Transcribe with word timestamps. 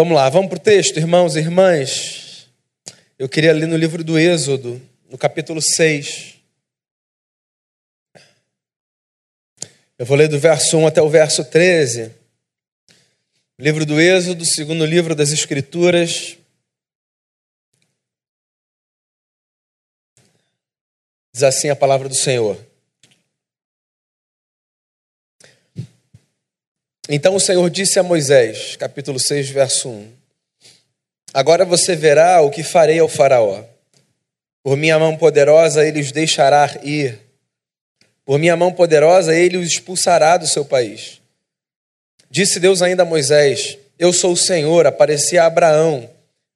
Vamos 0.00 0.14
lá, 0.14 0.30
vamos 0.30 0.48
para 0.48 0.56
o 0.56 0.62
texto, 0.62 0.96
irmãos 0.96 1.36
e 1.36 1.40
irmãs. 1.40 2.48
Eu 3.18 3.28
queria 3.28 3.52
ler 3.52 3.66
no 3.66 3.76
livro 3.76 4.02
do 4.02 4.18
Êxodo, 4.18 4.80
no 5.10 5.18
capítulo 5.18 5.60
6. 5.60 6.36
Eu 9.98 10.06
vou 10.06 10.16
ler 10.16 10.26
do 10.26 10.40
verso 10.40 10.78
1 10.78 10.86
até 10.86 11.02
o 11.02 11.10
verso 11.10 11.44
13. 11.44 12.14
Livro 13.58 13.84
do 13.84 14.00
Êxodo, 14.00 14.42
segundo 14.46 14.86
livro 14.86 15.14
das 15.14 15.32
Escrituras. 15.32 16.38
Diz 21.30 21.42
assim 21.42 21.68
a 21.68 21.76
palavra 21.76 22.08
do 22.08 22.14
Senhor. 22.14 22.69
Então 27.12 27.34
o 27.34 27.40
Senhor 27.40 27.68
disse 27.68 27.98
a 27.98 28.04
Moisés, 28.04 28.76
capítulo 28.76 29.18
6, 29.18 29.50
verso 29.50 29.88
1: 29.88 30.12
Agora 31.34 31.64
você 31.64 31.96
verá 31.96 32.40
o 32.40 32.50
que 32.50 32.62
farei 32.62 33.00
ao 33.00 33.08
Faraó. 33.08 33.64
Por 34.62 34.76
minha 34.76 34.96
mão 34.96 35.16
poderosa 35.16 35.84
ele 35.84 35.98
os 35.98 36.12
deixará 36.12 36.70
ir. 36.84 37.18
Por 38.24 38.38
minha 38.38 38.56
mão 38.56 38.72
poderosa 38.72 39.34
ele 39.34 39.56
os 39.56 39.66
expulsará 39.66 40.36
do 40.36 40.46
seu 40.46 40.64
país. 40.64 41.20
Disse 42.30 42.60
Deus 42.60 42.80
ainda 42.80 43.02
a 43.02 43.06
Moisés: 43.06 43.76
Eu 43.98 44.12
sou 44.12 44.34
o 44.34 44.36
Senhor, 44.36 44.86
apareci 44.86 45.36
a 45.36 45.46
Abraão, 45.46 46.08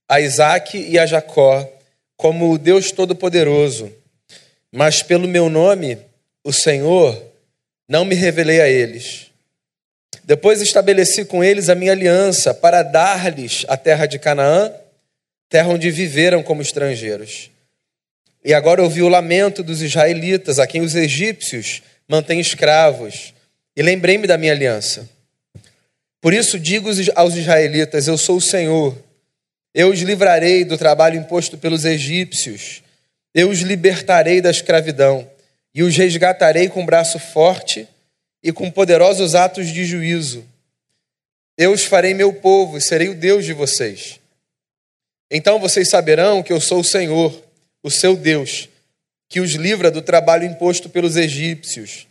a 0.08 0.20
Isaque 0.20 0.78
e 0.78 0.96
a 1.00 1.04
Jacó, 1.04 1.68
como 2.16 2.52
o 2.52 2.58
Deus 2.58 2.92
Todo-Poderoso. 2.92 3.92
Mas 4.70 5.02
pelo 5.02 5.26
meu 5.26 5.50
nome, 5.50 5.98
o 6.44 6.52
Senhor, 6.52 7.20
não 7.88 8.04
me 8.04 8.14
revelei 8.14 8.60
a 8.60 8.68
eles. 8.68 9.33
Depois 10.22 10.60
estabeleci 10.60 11.24
com 11.24 11.42
eles 11.42 11.68
a 11.68 11.74
minha 11.74 11.92
aliança 11.92 12.54
para 12.54 12.82
dar-lhes 12.82 13.64
a 13.68 13.76
terra 13.76 14.06
de 14.06 14.18
Canaã, 14.18 14.72
terra 15.48 15.68
onde 15.68 15.90
viveram 15.90 16.42
como 16.42 16.62
estrangeiros. 16.62 17.50
E 18.44 18.52
agora 18.52 18.82
ouvi 18.82 19.02
o 19.02 19.08
lamento 19.08 19.62
dos 19.62 19.80
israelitas, 19.82 20.58
a 20.58 20.66
quem 20.66 20.82
os 20.82 20.94
egípcios 20.94 21.82
mantêm 22.06 22.40
escravos, 22.40 23.32
e 23.76 23.82
lembrei-me 23.82 24.26
da 24.26 24.36
minha 24.36 24.52
aliança. 24.52 25.08
Por 26.20 26.32
isso 26.32 26.58
digo 26.58 26.88
aos 27.14 27.34
israelitas: 27.34 28.06
Eu 28.06 28.16
sou 28.16 28.36
o 28.36 28.40
Senhor. 28.40 28.96
Eu 29.74 29.90
os 29.90 30.00
livrarei 30.00 30.64
do 30.64 30.78
trabalho 30.78 31.18
imposto 31.18 31.58
pelos 31.58 31.84
egípcios. 31.84 32.82
Eu 33.34 33.50
os 33.50 33.60
libertarei 33.60 34.40
da 34.40 34.50
escravidão 34.50 35.28
e 35.74 35.82
os 35.82 35.96
resgatarei 35.96 36.68
com 36.68 36.86
braço 36.86 37.18
forte 37.18 37.88
e 38.44 38.52
com 38.52 38.70
poderosos 38.70 39.34
atos 39.34 39.68
de 39.68 39.86
juízo. 39.86 40.44
Eu 41.56 41.72
os 41.72 41.84
farei 41.84 42.12
meu 42.12 42.30
povo 42.30 42.76
e 42.76 42.82
serei 42.82 43.08
o 43.08 43.14
Deus 43.14 43.46
de 43.46 43.54
vocês. 43.54 44.20
Então 45.30 45.58
vocês 45.58 45.88
saberão 45.88 46.42
que 46.42 46.52
eu 46.52 46.60
sou 46.60 46.80
o 46.80 46.84
Senhor, 46.84 47.42
o 47.82 47.90
seu 47.90 48.14
Deus, 48.14 48.68
que 49.30 49.40
os 49.40 49.52
livra 49.52 49.90
do 49.90 50.02
trabalho 50.02 50.44
imposto 50.44 50.90
pelos 50.90 51.16
egípcios. 51.16 52.06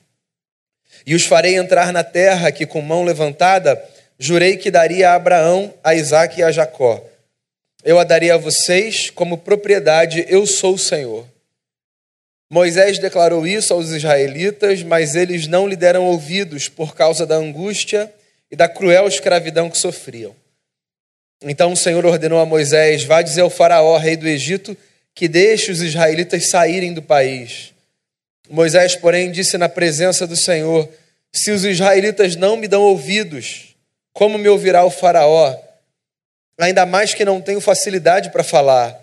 E 1.06 1.14
os 1.14 1.26
farei 1.26 1.56
entrar 1.56 1.94
na 1.94 2.04
terra 2.04 2.52
que, 2.52 2.66
com 2.66 2.82
mão 2.82 3.04
levantada, 3.04 3.80
jurei 4.18 4.58
que 4.58 4.72
daria 4.72 5.12
a 5.12 5.16
Abraão, 5.16 5.72
a 5.84 5.94
Isaque 5.94 6.40
e 6.40 6.44
a 6.44 6.52
Jacó. 6.52 7.04
Eu 7.84 8.00
a 8.00 8.04
daria 8.04 8.36
a 8.36 8.38
vocês 8.38 9.10
como 9.12 9.38
propriedade, 9.38 10.26
eu 10.28 10.48
sou 10.48 10.76
o 10.76 10.80
Senhor. 10.80 11.28
Moisés 12.54 13.00
declarou 13.00 13.48
isso 13.48 13.74
aos 13.74 13.90
israelitas, 13.90 14.84
mas 14.84 15.16
eles 15.16 15.48
não 15.48 15.68
lhe 15.68 15.76
deram 15.76 16.06
ouvidos 16.06 16.70
por 16.70 16.94
causa 16.94 17.26
da 17.26 17.34
angústia 17.34 18.14
e 18.52 18.56
da 18.56 18.70
cruel 18.70 19.08
escravidão 19.08 19.72
que 19.72 19.78
sofriam. 19.80 20.36
Então 21.42 21.72
o 21.72 21.76
Senhor 21.76 22.06
ordenou 22.06 22.40
a 22.40 22.46
Moisés: 22.46 23.06
Vá 23.06 23.24
dizer 23.24 23.42
ao 23.42 23.50
Faraó, 23.50 23.98
rei 23.98 24.16
do 24.16 24.28
Egito, 24.28 24.78
que 25.16 25.28
deixe 25.28 25.72
os 25.72 25.82
israelitas 25.82 26.52
saírem 26.52 26.94
do 26.94 27.02
país. 27.02 27.74
Moisés, 28.48 28.96
porém, 28.96 29.32
disse 29.32 29.58
na 29.58 29.68
presença 29.68 30.28
do 30.28 30.36
Senhor: 30.36 30.88
Se 31.32 31.50
os 31.50 31.66
israelitas 31.66 32.36
não 32.36 32.56
me 32.56 32.68
dão 32.68 32.84
ouvidos, 32.84 33.76
como 34.14 34.38
me 34.38 34.48
ouvirá 34.48 34.86
o 34.86 34.92
Faraó? 34.92 35.58
Ainda 36.60 36.86
mais 36.86 37.16
que 37.16 37.26
não 37.26 37.42
tenho 37.42 37.60
facilidade 37.60 38.30
para 38.30 38.44
falar. 38.44 38.96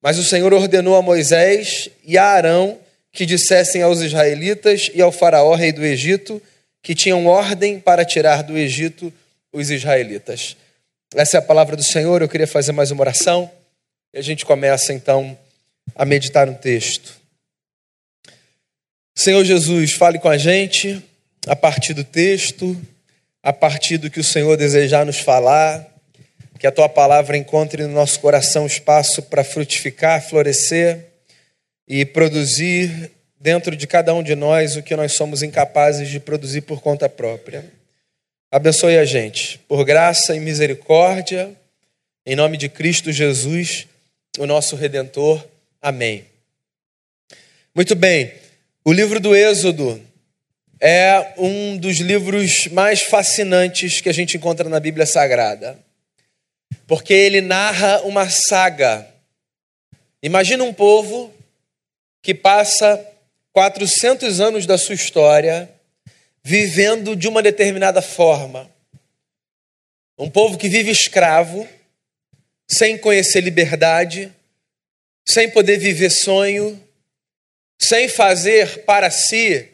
Mas 0.00 0.16
o 0.16 0.24
Senhor 0.24 0.54
ordenou 0.54 0.96
a 0.96 1.02
Moisés 1.02 1.90
e 2.02 2.16
a 2.16 2.24
Arão 2.24 2.78
que 3.16 3.24
dissessem 3.24 3.80
aos 3.80 4.02
israelitas 4.02 4.90
e 4.94 5.00
ao 5.00 5.10
Faraó, 5.10 5.54
rei 5.54 5.72
do 5.72 5.82
Egito, 5.82 6.40
que 6.82 6.94
tinham 6.94 7.26
ordem 7.26 7.80
para 7.80 8.04
tirar 8.04 8.42
do 8.42 8.58
Egito 8.58 9.10
os 9.50 9.70
israelitas. 9.70 10.54
Essa 11.14 11.38
é 11.38 11.40
a 11.40 11.42
palavra 11.42 11.74
do 11.76 11.82
Senhor. 11.82 12.20
Eu 12.20 12.28
queria 12.28 12.46
fazer 12.46 12.72
mais 12.72 12.90
uma 12.90 13.00
oração 13.00 13.50
e 14.12 14.18
a 14.18 14.22
gente 14.22 14.44
começa 14.44 14.92
então 14.92 15.36
a 15.94 16.04
meditar 16.04 16.46
no 16.46 16.54
texto. 16.56 17.18
Senhor 19.14 19.42
Jesus, 19.42 19.92
fale 19.92 20.18
com 20.18 20.28
a 20.28 20.36
gente 20.36 21.02
a 21.46 21.56
partir 21.56 21.94
do 21.94 22.04
texto, 22.04 22.76
a 23.42 23.52
partir 23.52 23.96
do 23.96 24.10
que 24.10 24.20
o 24.20 24.24
Senhor 24.24 24.58
desejar 24.58 25.06
nos 25.06 25.20
falar, 25.20 25.88
que 26.58 26.66
a 26.66 26.72
tua 26.72 26.88
palavra 26.88 27.38
encontre 27.38 27.82
no 27.82 27.94
nosso 27.94 28.20
coração 28.20 28.66
espaço 28.66 29.22
para 29.22 29.42
frutificar, 29.42 30.22
florescer 30.22 31.15
e 31.86 32.04
produzir 32.04 33.10
dentro 33.38 33.76
de 33.76 33.86
cada 33.86 34.12
um 34.14 34.22
de 34.22 34.34
nós 34.34 34.76
o 34.76 34.82
que 34.82 34.96
nós 34.96 35.12
somos 35.12 35.42
incapazes 35.42 36.08
de 36.08 36.18
produzir 36.18 36.62
por 36.62 36.80
conta 36.80 37.08
própria. 37.08 37.64
Abençoe 38.50 38.96
a 38.98 39.04
gente, 39.04 39.58
por 39.68 39.84
graça 39.84 40.34
e 40.34 40.40
misericórdia, 40.40 41.54
em 42.24 42.34
nome 42.34 42.56
de 42.56 42.68
Cristo 42.68 43.12
Jesus, 43.12 43.86
o 44.38 44.46
nosso 44.46 44.74
Redentor. 44.74 45.44
Amém. 45.80 46.24
Muito 47.74 47.94
bem, 47.94 48.32
o 48.84 48.92
livro 48.92 49.20
do 49.20 49.36
Êxodo 49.36 50.02
é 50.80 51.34
um 51.38 51.76
dos 51.76 51.98
livros 51.98 52.66
mais 52.72 53.02
fascinantes 53.02 54.00
que 54.00 54.08
a 54.08 54.12
gente 54.12 54.36
encontra 54.36 54.68
na 54.68 54.80
Bíblia 54.80 55.06
Sagrada, 55.06 55.78
porque 56.86 57.12
ele 57.12 57.40
narra 57.40 58.00
uma 58.02 58.28
saga. 58.28 59.06
Imagina 60.22 60.64
um 60.64 60.72
povo 60.72 61.35
que 62.26 62.34
passa 62.34 63.08
400 63.52 64.40
anos 64.40 64.66
da 64.66 64.76
sua 64.76 64.96
história 64.96 65.70
vivendo 66.42 67.14
de 67.14 67.28
uma 67.28 67.40
determinada 67.40 68.02
forma. 68.02 68.68
Um 70.18 70.28
povo 70.28 70.58
que 70.58 70.68
vive 70.68 70.90
escravo, 70.90 71.68
sem 72.68 72.98
conhecer 72.98 73.42
liberdade, 73.42 74.32
sem 75.24 75.48
poder 75.48 75.78
viver 75.78 76.10
sonho, 76.10 76.82
sem 77.80 78.08
fazer 78.08 78.82
para 78.82 79.08
si 79.08 79.68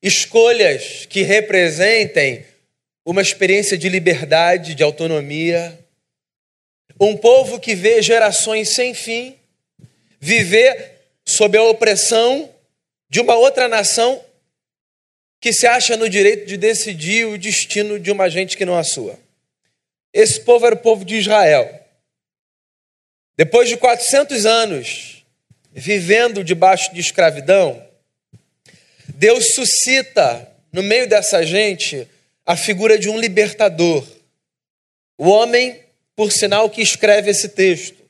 escolhas 0.00 1.04
que 1.04 1.20
representem 1.20 2.46
uma 3.04 3.20
experiência 3.20 3.76
de 3.76 3.90
liberdade, 3.90 4.74
de 4.74 4.82
autonomia. 4.82 5.78
Um 6.98 7.14
povo 7.14 7.60
que 7.60 7.74
vê 7.74 8.00
gerações 8.00 8.70
sem 8.70 8.94
fim 8.94 9.36
viver 10.18 10.93
sob 11.24 11.56
a 11.56 11.62
opressão 11.62 12.52
de 13.08 13.20
uma 13.20 13.34
outra 13.36 13.68
nação 13.68 14.22
que 15.40 15.52
se 15.52 15.66
acha 15.66 15.96
no 15.96 16.08
direito 16.08 16.46
de 16.46 16.56
decidir 16.56 17.26
o 17.26 17.38
destino 17.38 17.98
de 17.98 18.10
uma 18.10 18.28
gente 18.28 18.56
que 18.56 18.64
não 18.64 18.76
a 18.76 18.82
sua. 18.82 19.18
Esse 20.12 20.40
povo 20.40 20.66
era 20.66 20.74
o 20.74 20.78
povo 20.78 21.04
de 21.04 21.16
Israel. 21.16 21.80
Depois 23.36 23.68
de 23.68 23.76
400 23.76 24.46
anos 24.46 25.24
vivendo 25.72 26.44
debaixo 26.44 26.94
de 26.94 27.00
escravidão, 27.00 27.84
Deus 29.08 29.54
suscita 29.54 30.48
no 30.72 30.82
meio 30.82 31.08
dessa 31.08 31.44
gente 31.44 32.08
a 32.46 32.56
figura 32.56 32.98
de 32.98 33.08
um 33.08 33.18
libertador. 33.18 34.06
O 35.18 35.28
homem, 35.28 35.80
por 36.16 36.32
sinal, 36.32 36.70
que 36.70 36.80
escreve 36.80 37.30
esse 37.30 37.48
texto. 37.48 38.02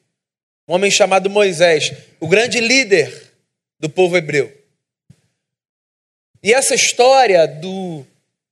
Um 0.69 0.75
homem 0.75 0.91
chamado 0.91 1.29
Moisés, 1.29 1.93
o 2.25 2.26
grande 2.26 2.59
líder 2.59 3.12
do 3.79 3.87
povo 3.87 4.17
hebreu. 4.17 4.50
E 6.43 6.55
essa 6.55 6.75
história 6.75 7.47
do, 7.47 8.03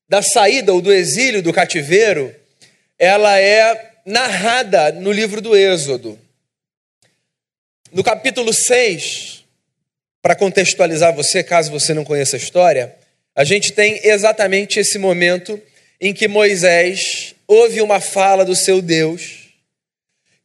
da 0.06 0.20
saída 0.20 0.74
ou 0.74 0.82
do 0.82 0.92
exílio 0.92 1.42
do 1.42 1.54
cativeiro, 1.54 2.36
ela 2.98 3.40
é 3.40 3.92
narrada 4.04 4.92
no 4.92 5.10
livro 5.10 5.40
do 5.40 5.56
Êxodo. 5.56 6.18
No 7.90 8.04
capítulo 8.04 8.52
6, 8.52 9.42
para 10.20 10.36
contextualizar 10.36 11.14
você, 11.14 11.42
caso 11.42 11.70
você 11.70 11.94
não 11.94 12.04
conheça 12.04 12.36
a 12.36 12.38
história, 12.38 12.94
a 13.34 13.42
gente 13.42 13.72
tem 13.72 14.06
exatamente 14.06 14.80
esse 14.80 14.98
momento 14.98 15.58
em 15.98 16.12
que 16.12 16.28
Moisés 16.28 17.34
ouve 17.48 17.80
uma 17.80 18.00
fala 18.00 18.44
do 18.44 18.54
seu 18.54 18.82
Deus 18.82 19.41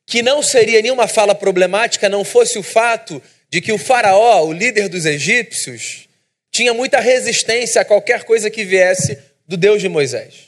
que 0.07 0.21
não 0.21 0.42
seria 0.42 0.81
nenhuma 0.81 1.06
fala 1.06 1.36
problemática 1.36 2.07
não 2.07 2.24
fosse 2.24 2.57
o 2.57 2.63
fato 2.63 3.21
de 3.50 3.59
que 3.59 3.74
o 3.74 3.77
Faraó, 3.77 4.45
o 4.45 4.54
líder 4.54 4.88
dos 4.88 5.06
egípcios, 5.06 6.07
tinha 6.50 6.74
muita 6.74 7.01
resistência 7.01 7.81
a 7.81 7.86
qualquer 7.86 8.24
coisa 8.24 8.50
que 8.50 8.63
viesse 8.63 9.19
do 9.45 9.57
Deus 9.57 9.81
de 9.81 9.89
Moisés. 9.89 10.48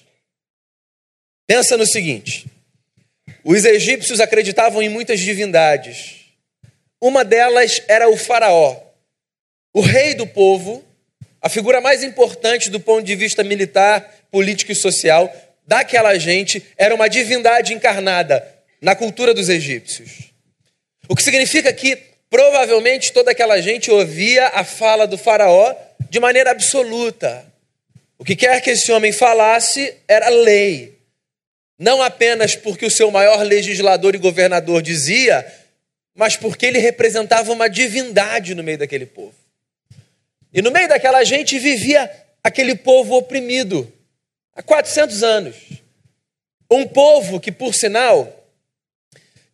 Pensa 1.46 1.76
no 1.76 1.86
seguinte: 1.86 2.46
Os 3.44 3.66
egípcios 3.66 4.22
acreditavam 4.22 4.82
em 4.82 4.88
muitas 4.88 5.20
divindades. 5.20 6.16
Uma 7.02 7.26
delas 7.26 7.82
era 7.88 8.10
o 8.10 8.16
Faraó, 8.16 8.82
o 9.74 9.82
rei 9.82 10.14
do 10.14 10.26
povo, 10.26 10.84
a 11.42 11.50
figura 11.50 11.82
mais 11.82 12.02
importante 12.02 12.70
do 12.70 12.80
ponto 12.80 13.04
de 13.04 13.16
vista 13.16 13.44
militar, 13.44 14.26
político 14.32 14.72
e 14.72 14.76
social 14.76 15.34
daquela 15.68 16.18
gente, 16.18 16.66
era 16.78 16.96
uma 16.96 17.10
divindade 17.10 17.74
encarnada 17.74 18.59
na 18.81 18.96
cultura 18.96 19.34
dos 19.34 19.50
egípcios. 19.50 20.31
O 21.08 21.16
que 21.16 21.24
significa 21.24 21.72
que 21.74 21.98
provavelmente 22.30 23.12
toda 23.12 23.31
aquela 23.31 23.60
gente 23.62 23.90
ouvia 23.90 24.48
a 24.50 24.64
fala 24.64 25.08
do 25.08 25.18
Faraó 25.18 25.76
de 26.10 26.20
maneira 26.20 26.52
absoluta. 26.52 27.46
O 28.18 28.24
que 28.24 28.36
quer 28.36 28.62
que 28.62 28.72
esse 28.72 28.92
homem 28.92 29.12
falasse 29.12 29.96
era 30.08 30.30
lei. 30.30 31.00
Não 31.78 32.02
apenas 32.02 32.56
porque 32.56 32.86
o 32.86 32.92
seu 32.92 33.10
maior 33.10 33.42
legislador 33.42 34.14
e 34.14 34.18
governador 34.20 34.81
dizia, 34.81 35.46
mas 36.14 36.36
porque 36.36 36.66
ele 36.66 36.80
representava 36.80 37.52
uma 37.52 37.70
divindade 37.70 38.54
no 38.54 38.64
meio 38.64 38.78
daquele 38.78 39.06
povo. 39.06 39.34
E 40.54 40.62
no 40.62 40.72
meio 40.72 40.90
daquela 40.90 41.24
gente 41.24 41.58
vivia 41.58 42.12
aquele 42.44 42.76
povo 42.76 43.16
oprimido 43.16 43.92
há 44.54 44.62
400 44.62 45.24
anos. 45.24 45.56
Um 46.70 46.86
povo 46.86 47.40
que, 47.40 47.52
por 47.52 47.74
sinal, 47.74 48.39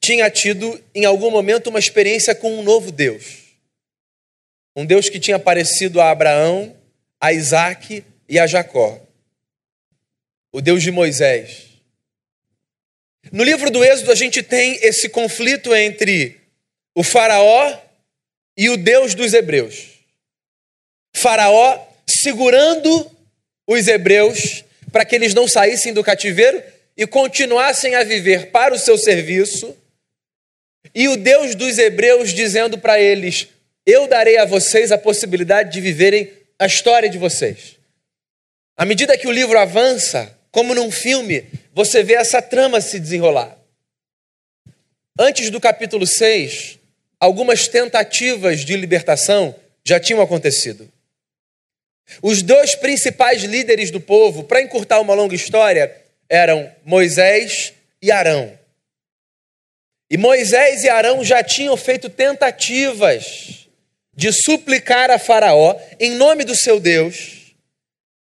tinha 0.06 0.30
tido 0.30 0.80
em 0.94 1.04
algum 1.04 1.32
momento 1.32 1.72
uma 1.72 1.80
experiência 1.80 2.36
com 2.36 2.60
um 2.60 2.62
novo 2.62 2.92
Deus. 2.92 3.46
Um 4.76 4.86
Deus 4.86 5.10
que 5.10 5.20
tinha 5.20 5.38
aparecido 5.38 6.00
a 6.00 6.12
Abraão, 6.12 6.78
a 7.20 7.34
Isaac 7.34 8.04
e 8.30 8.38
a 8.38 8.46
Jacó. 8.46 9.02
O 10.52 10.62
Deus 10.62 10.84
de 10.84 10.92
Moisés. 10.92 11.64
No 13.32 13.44
livro 13.44 13.72
do 13.72 13.84
Êxodo, 13.84 14.12
a 14.12 14.16
gente 14.16 14.44
tem 14.44 14.76
esse 14.84 15.10
conflito 15.10 15.74
entre 15.74 16.40
o 16.94 17.02
Faraó 17.02 17.76
e 18.56 18.70
o 18.70 18.78
Deus 18.78 19.16
dos 19.16 19.34
Hebreus. 19.34 19.90
Faraó 21.16 21.84
segurando 22.06 23.12
os 23.66 23.88
hebreus 23.88 24.64
para 24.92 25.04
que 25.04 25.16
eles 25.16 25.34
não 25.34 25.48
saíssem 25.48 25.94
do 25.94 26.04
cativeiro 26.04 26.62
e 26.96 27.08
continuassem 27.08 27.96
a 27.96 28.04
viver 28.04 28.52
para 28.52 28.76
o 28.76 28.78
seu 28.80 29.00
serviço, 29.00 29.76
e 30.94 31.08
o 31.08 31.18
Deus 31.18 31.56
dos 31.56 31.78
hebreus 31.78 32.34
dizendo 32.34 32.78
para 32.78 33.00
eles: 33.00 33.48
Eu 33.86 34.08
darei 34.08 34.38
a 34.38 34.46
vocês 34.46 34.92
a 34.92 34.98
possibilidade 34.98 35.72
de 35.72 35.82
viverem 35.82 36.32
a 36.60 36.66
história 36.66 37.10
de 37.10 37.18
vocês. 37.18 37.78
À 38.78 38.86
medida 38.86 39.18
que 39.18 39.28
o 39.28 39.32
livro 39.32 39.58
avança, 39.58 40.38
como 40.52 40.76
num 40.76 40.92
filme, 40.92 41.46
você 41.74 42.04
vê 42.04 42.14
essa 42.14 42.42
trama 42.42 42.82
se 42.82 43.00
desenrolar. 43.00 43.58
Antes 45.18 45.50
do 45.50 45.62
capítulo 45.62 46.06
6, 46.06 46.78
algumas 47.20 47.68
tentativas 47.68 48.66
de 48.66 48.76
libertação 48.76 49.56
já 49.84 50.00
tinham 50.00 50.22
acontecido. 50.22 50.92
Os 52.22 52.42
dois 52.42 52.76
principais 52.76 53.44
líderes 53.44 53.92
do 53.92 54.00
povo, 54.00 54.44
para 54.44 54.62
encurtar 54.62 55.00
uma 55.00 55.14
longa 55.14 55.36
história, 55.36 55.96
eram 56.30 56.72
Moisés 56.84 57.74
e 58.02 58.12
Arão. 58.12 58.58
E 60.16 60.18
Moisés 60.18 60.86
e 60.86 60.88
Arão 60.88 61.26
já 61.26 61.44
tinham 61.44 61.76
feito 61.76 62.10
tentativas 62.10 63.68
de 64.14 64.32
suplicar 64.32 65.12
a 65.12 65.20
Faraó, 65.20 65.78
em 66.00 66.12
nome 66.12 66.46
do 66.46 66.56
seu 66.56 66.80
Deus, 66.80 67.54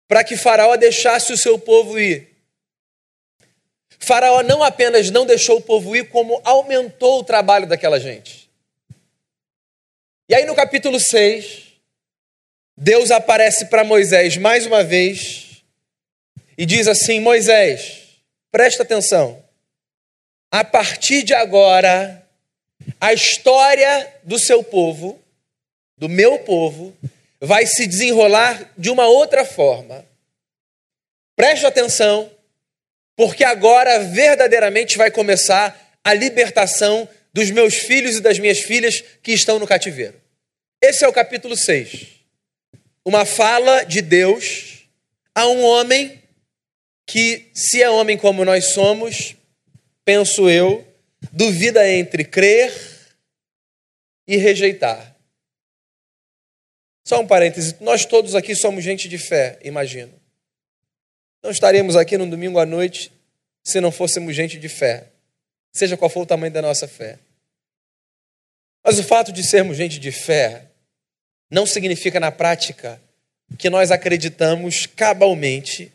para 0.08 0.25
que 0.25 0.36
Faraó 0.36 0.75
deixasse 0.75 1.32
o 1.32 1.36
seu 1.36 1.56
povo 1.56 1.96
ir. 1.96 2.34
Faraó 4.00 4.42
não 4.42 4.60
apenas 4.60 5.08
não 5.12 5.25
deixou 5.25 5.58
o 5.58 5.62
povo 5.62 5.94
ir, 5.94 6.08
como 6.08 6.40
aumentou 6.42 7.20
o 7.20 7.22
trabalho 7.22 7.69
daquela 7.69 8.00
gente. 8.00 8.50
E 10.28 10.34
aí 10.34 10.44
no 10.46 10.56
capítulo 10.56 10.98
6, 10.98 11.75
Deus 12.76 13.12
aparece 13.12 13.66
para 13.66 13.84
Moisés 13.84 14.36
mais 14.36 14.66
uma 14.66 14.82
vez 14.82 15.62
e 16.58 16.66
diz 16.66 16.88
assim: 16.88 17.20
Moisés, 17.20 18.19
presta 18.50 18.82
atenção. 18.82 19.46
A 20.50 20.65
partir 20.65 21.23
de 21.23 21.35
agora, 21.35 22.27
a 23.00 23.12
história 23.12 24.15
do 24.23 24.39
seu 24.39 24.62
povo, 24.65 25.21
do 25.97 26.09
meu 26.09 26.39
povo, 26.39 26.97
vai 27.41 27.67
se 27.67 27.87
desenrolar 27.87 28.73
de 28.77 28.91
uma 28.91 29.06
outra 29.06 29.45
forma. 29.45 30.05
Preste 31.37 31.67
atenção 31.67 32.31
porque 33.15 33.43
agora 33.43 33.99
verdadeiramente 33.99 34.97
vai 34.97 35.11
começar 35.11 35.77
a 36.05 36.15
libertação 36.15 37.09
dos 37.33 37.50
meus 37.50 37.75
filhos 37.75 38.17
e 38.17 38.21
das 38.21 38.39
minhas 38.39 38.61
filhas 38.61 39.03
que 39.23 39.33
estão 39.33 39.59
no 39.59 39.67
cativeiro. 39.67 40.15
Esse 40.81 41.05
é 41.05 41.09
o 41.09 41.12
capítulo 41.12 41.56
6. 41.56 42.06
Uma 43.05 43.25
fala 43.25 43.83
de 43.83 44.00
Deus 44.00 44.85
a 45.35 45.47
um 45.49 45.65
homem 45.65 46.23
que, 47.06 47.50
se 47.53 47.83
é 47.83 47.91
homem 47.91 48.17
como 48.17 48.45
nós 48.45 48.67
somos, 48.67 49.35
penso 50.08 50.49
eu, 50.49 50.90
duvida 51.31 51.87
entre 51.87 52.25
crer 52.25 52.72
e 54.26 54.38
rejeitar. 54.38 55.14
Só 57.06 57.20
um 57.20 57.26
parêntese, 57.26 57.76
nós 57.78 58.06
todos 58.06 58.34
aqui 58.34 58.56
somos 58.56 58.82
gente 58.82 59.06
de 59.06 59.19
fé, 59.19 59.58
imagino. 59.62 60.19
Não 61.43 61.50
estaríamos 61.50 61.94
aqui 61.94 62.16
no 62.16 62.26
domingo 62.26 62.58
à 62.58 62.64
noite 62.64 63.12
se 63.62 63.82
não 63.82 63.93
fôssemos 63.93 64.34
gente 64.34 64.58
de 64.58 64.66
fé, 64.66 65.08
seja 65.75 65.94
qual 65.94 66.08
for 66.08 66.22
o 66.22 66.26
tamanho 66.26 66.54
da 66.54 66.62
nossa 66.62 66.88
fé. 66.88 67.19
Mas 68.82 68.99
o 68.99 69.04
fato 69.04 69.31
de 69.31 69.44
sermos 69.44 69.76
gente 69.76 69.99
de 69.99 70.11
fé 70.11 70.70
não 71.50 71.66
significa 71.66 72.19
na 72.19 72.32
prática 72.32 72.99
que 73.58 73.69
nós 73.69 73.90
acreditamos 73.90 74.87
cabalmente 74.87 75.93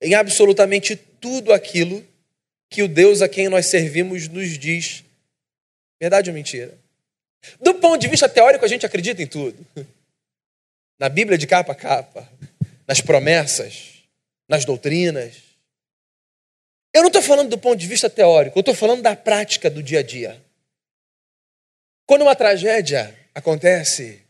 em 0.00 0.14
absolutamente 0.14 0.94
tudo 0.94 1.52
aquilo 1.52 2.06
que 2.68 2.82
o 2.82 2.88
Deus 2.88 3.22
a 3.22 3.28
quem 3.28 3.48
nós 3.48 3.66
servimos 3.66 4.28
nos 4.28 4.58
diz. 4.58 5.04
Verdade 6.00 6.30
ou 6.30 6.34
mentira? 6.34 6.76
Do 7.60 7.74
ponto 7.74 8.00
de 8.00 8.08
vista 8.08 8.28
teórico, 8.28 8.64
a 8.64 8.68
gente 8.68 8.84
acredita 8.84 9.22
em 9.22 9.26
tudo. 9.26 9.64
Na 10.98 11.08
Bíblia 11.08 11.36
de 11.36 11.46
capa 11.46 11.72
a 11.72 11.74
capa, 11.74 12.26
nas 12.88 13.02
promessas, 13.02 14.02
nas 14.48 14.64
doutrinas. 14.64 15.36
Eu 16.94 17.02
não 17.02 17.08
estou 17.08 17.20
falando 17.20 17.50
do 17.50 17.58
ponto 17.58 17.76
de 17.76 17.86
vista 17.86 18.08
teórico, 18.08 18.58
eu 18.58 18.60
estou 18.60 18.74
falando 18.74 19.02
da 19.02 19.14
prática 19.14 19.68
do 19.68 19.82
dia 19.82 19.98
a 19.98 20.02
dia. 20.02 20.42
Quando 22.06 22.22
uma 22.22 22.34
tragédia 22.34 23.14
acontece, 23.34 24.22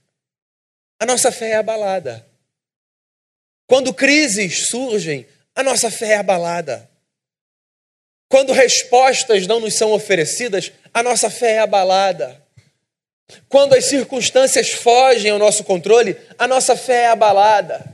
a 0.98 1.06
nossa 1.06 1.30
fé 1.30 1.50
é 1.50 1.56
abalada. 1.56 2.26
Quando 3.68 3.94
crises 3.94 4.66
surgem, 4.68 5.26
a 5.54 5.62
nossa 5.62 5.90
fé 5.90 6.12
é 6.12 6.16
abalada. 6.16 6.90
Quando 8.28 8.52
respostas 8.52 9.46
não 9.46 9.60
nos 9.60 9.74
são 9.74 9.92
oferecidas, 9.92 10.72
a 10.92 11.02
nossa 11.02 11.30
fé 11.30 11.52
é 11.52 11.58
abalada. 11.60 12.42
Quando 13.48 13.74
as 13.74 13.84
circunstâncias 13.86 14.70
fogem 14.70 15.30
ao 15.30 15.38
nosso 15.38 15.64
controle, 15.64 16.16
a 16.38 16.46
nossa 16.46 16.76
fé 16.76 17.02
é 17.02 17.08
abalada. 17.08 17.84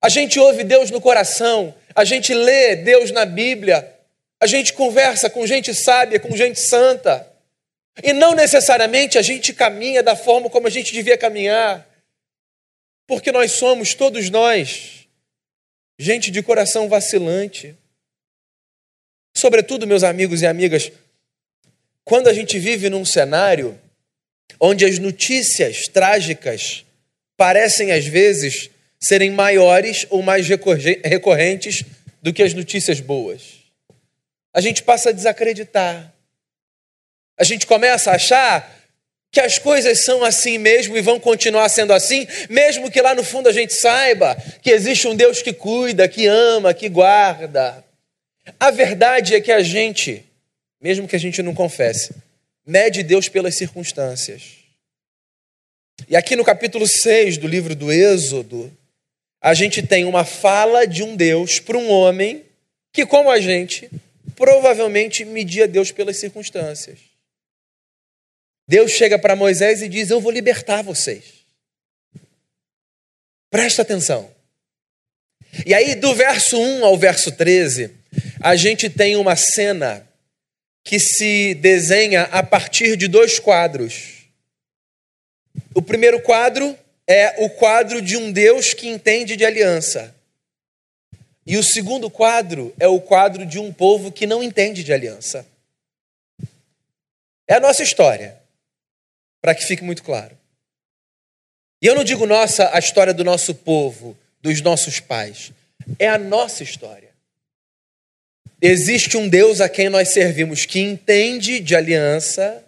A 0.00 0.08
gente 0.08 0.38
ouve 0.38 0.64
Deus 0.64 0.90
no 0.90 1.00
coração, 1.00 1.74
a 1.94 2.04
gente 2.04 2.32
lê 2.32 2.76
Deus 2.76 3.10
na 3.10 3.24
Bíblia, 3.24 3.94
a 4.40 4.46
gente 4.46 4.72
conversa 4.72 5.28
com 5.28 5.46
gente 5.46 5.74
sábia, 5.74 6.20
com 6.20 6.36
gente 6.36 6.60
santa. 6.60 7.26
E 8.02 8.12
não 8.12 8.34
necessariamente 8.34 9.18
a 9.18 9.22
gente 9.22 9.52
caminha 9.52 10.02
da 10.02 10.14
forma 10.14 10.48
como 10.48 10.68
a 10.68 10.70
gente 10.70 10.92
devia 10.92 11.18
caminhar. 11.18 11.86
Porque 13.06 13.32
nós 13.32 13.52
somos, 13.52 13.94
todos 13.94 14.30
nós, 14.30 15.08
gente 15.98 16.30
de 16.30 16.42
coração 16.42 16.88
vacilante. 16.88 17.74
Sobretudo, 19.38 19.86
meus 19.86 20.02
amigos 20.02 20.42
e 20.42 20.46
amigas, 20.46 20.90
quando 22.04 22.26
a 22.26 22.34
gente 22.34 22.58
vive 22.58 22.90
num 22.90 23.04
cenário 23.04 23.78
onde 24.58 24.84
as 24.84 24.98
notícias 24.98 25.86
trágicas 25.86 26.84
parecem 27.36 27.92
às 27.92 28.04
vezes 28.04 28.68
serem 28.98 29.30
maiores 29.30 30.08
ou 30.10 30.22
mais 30.22 30.48
recorrentes 30.48 31.84
do 32.20 32.32
que 32.32 32.42
as 32.42 32.52
notícias 32.52 32.98
boas. 32.98 33.62
A 34.52 34.60
gente 34.60 34.82
passa 34.82 35.10
a 35.10 35.12
desacreditar. 35.12 36.12
A 37.38 37.44
gente 37.44 37.64
começa 37.64 38.10
a 38.10 38.16
achar 38.16 38.76
que 39.30 39.38
as 39.38 39.56
coisas 39.56 40.04
são 40.04 40.24
assim 40.24 40.58
mesmo 40.58 40.96
e 40.96 41.00
vão 41.00 41.20
continuar 41.20 41.68
sendo 41.68 41.92
assim, 41.92 42.26
mesmo 42.50 42.90
que 42.90 43.00
lá 43.00 43.14
no 43.14 43.22
fundo 43.22 43.48
a 43.48 43.52
gente 43.52 43.72
saiba 43.72 44.34
que 44.60 44.70
existe 44.72 45.06
um 45.06 45.14
Deus 45.14 45.42
que 45.42 45.52
cuida, 45.52 46.08
que 46.08 46.26
ama, 46.26 46.74
que 46.74 46.88
guarda. 46.88 47.86
A 48.58 48.70
verdade 48.70 49.34
é 49.34 49.40
que 49.40 49.50
a 49.50 49.62
gente, 49.62 50.24
mesmo 50.80 51.08
que 51.08 51.16
a 51.16 51.18
gente 51.18 51.42
não 51.42 51.54
confesse, 51.54 52.14
mede 52.64 53.02
Deus 53.02 53.28
pelas 53.28 53.56
circunstâncias. 53.56 54.58
E 56.08 56.16
aqui 56.16 56.36
no 56.36 56.44
capítulo 56.44 56.86
6 56.86 57.38
do 57.38 57.48
livro 57.48 57.74
do 57.74 57.90
Êxodo, 57.90 58.72
a 59.40 59.54
gente 59.54 59.82
tem 59.82 60.04
uma 60.04 60.24
fala 60.24 60.86
de 60.86 61.02
um 61.02 61.16
Deus 61.16 61.58
para 61.58 61.78
um 61.78 61.90
homem 61.90 62.44
que, 62.92 63.06
como 63.06 63.30
a 63.30 63.40
gente, 63.40 63.90
provavelmente 64.36 65.24
media 65.24 65.66
Deus 65.66 65.90
pelas 65.90 66.18
circunstâncias. 66.18 66.98
Deus 68.68 68.92
chega 68.92 69.18
para 69.18 69.34
Moisés 69.34 69.82
e 69.82 69.88
diz: 69.88 70.10
Eu 70.10 70.20
vou 70.20 70.30
libertar 70.30 70.82
vocês. 70.82 71.24
Presta 73.50 73.82
atenção. 73.82 74.30
E 75.64 75.72
aí, 75.72 75.94
do 75.94 76.14
verso 76.14 76.58
1 76.60 76.84
ao 76.84 76.96
verso 76.98 77.32
13, 77.32 77.97
a 78.40 78.56
gente 78.56 78.88
tem 78.88 79.16
uma 79.16 79.36
cena 79.36 80.06
que 80.84 80.98
se 80.98 81.54
desenha 81.54 82.22
a 82.24 82.42
partir 82.42 82.96
de 82.96 83.08
dois 83.08 83.38
quadros. 83.38 84.26
O 85.74 85.82
primeiro 85.82 86.20
quadro 86.22 86.76
é 87.06 87.44
o 87.44 87.50
quadro 87.50 88.00
de 88.00 88.16
um 88.16 88.32
Deus 88.32 88.72
que 88.72 88.88
entende 88.88 89.36
de 89.36 89.44
aliança. 89.44 90.14
E 91.46 91.56
o 91.56 91.62
segundo 91.62 92.10
quadro 92.10 92.74
é 92.78 92.86
o 92.86 93.00
quadro 93.00 93.46
de 93.46 93.58
um 93.58 93.72
povo 93.72 94.12
que 94.12 94.26
não 94.26 94.42
entende 94.42 94.84
de 94.84 94.92
aliança. 94.92 95.46
É 97.46 97.54
a 97.54 97.60
nossa 97.60 97.82
história, 97.82 98.38
para 99.40 99.54
que 99.54 99.64
fique 99.64 99.82
muito 99.82 100.02
claro. 100.02 100.36
E 101.80 101.86
eu 101.86 101.94
não 101.94 102.04
digo 102.04 102.26
nossa, 102.26 102.74
a 102.74 102.78
história 102.78 103.14
do 103.14 103.24
nosso 103.24 103.54
povo, 103.54 104.16
dos 104.42 104.60
nossos 104.60 105.00
pais. 105.00 105.52
É 105.98 106.08
a 106.08 106.18
nossa 106.18 106.62
história. 106.62 107.07
Existe 108.60 109.16
um 109.16 109.28
Deus 109.28 109.60
a 109.60 109.68
quem 109.68 109.88
nós 109.88 110.08
servimos 110.08 110.66
que 110.66 110.80
entende 110.80 111.60
de 111.60 111.76
aliança, 111.76 112.64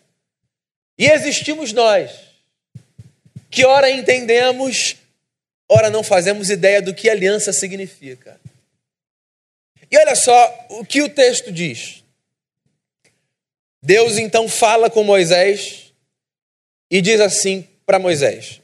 e 0.96 1.06
existimos 1.06 1.72
nós, 1.72 2.12
que 3.50 3.64
ora 3.64 3.90
entendemos, 3.90 4.96
ora 5.68 5.90
não 5.90 6.04
fazemos 6.04 6.50
ideia 6.50 6.80
do 6.80 6.94
que 6.94 7.10
aliança 7.10 7.52
significa. 7.52 8.40
E 9.90 9.98
olha 9.98 10.14
só 10.14 10.66
o 10.68 10.84
que 10.84 11.02
o 11.02 11.08
texto 11.08 11.50
diz. 11.50 12.04
Deus 13.82 14.18
então 14.18 14.48
fala 14.48 14.88
com 14.88 15.02
Moisés 15.02 15.92
e 16.88 17.00
diz 17.00 17.20
assim 17.20 17.66
para 17.84 17.98
Moisés: 17.98 18.60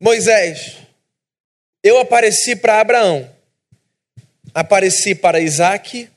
Moisés, 0.00 0.78
eu 1.84 1.98
apareci 1.98 2.56
para 2.56 2.80
Abraão, 2.80 3.30
apareci 4.52 5.14
para 5.14 5.38
Isaac 5.38 6.10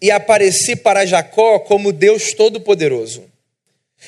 e 0.00 0.10
apareci 0.10 0.76
para 0.76 1.06
Jacó 1.06 1.58
como 1.60 1.92
Deus 1.92 2.32
Todo-Poderoso. 2.34 3.24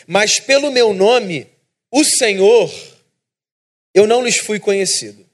Mas 0.06 0.38
pelo 0.38 0.70
meu 0.70 0.92
nome, 0.92 1.46
o 1.90 2.04
Senhor, 2.04 2.72
eu 3.94 4.06
não 4.06 4.22
lhes 4.22 4.36
fui 4.36 4.58
conhecido. 4.58 5.24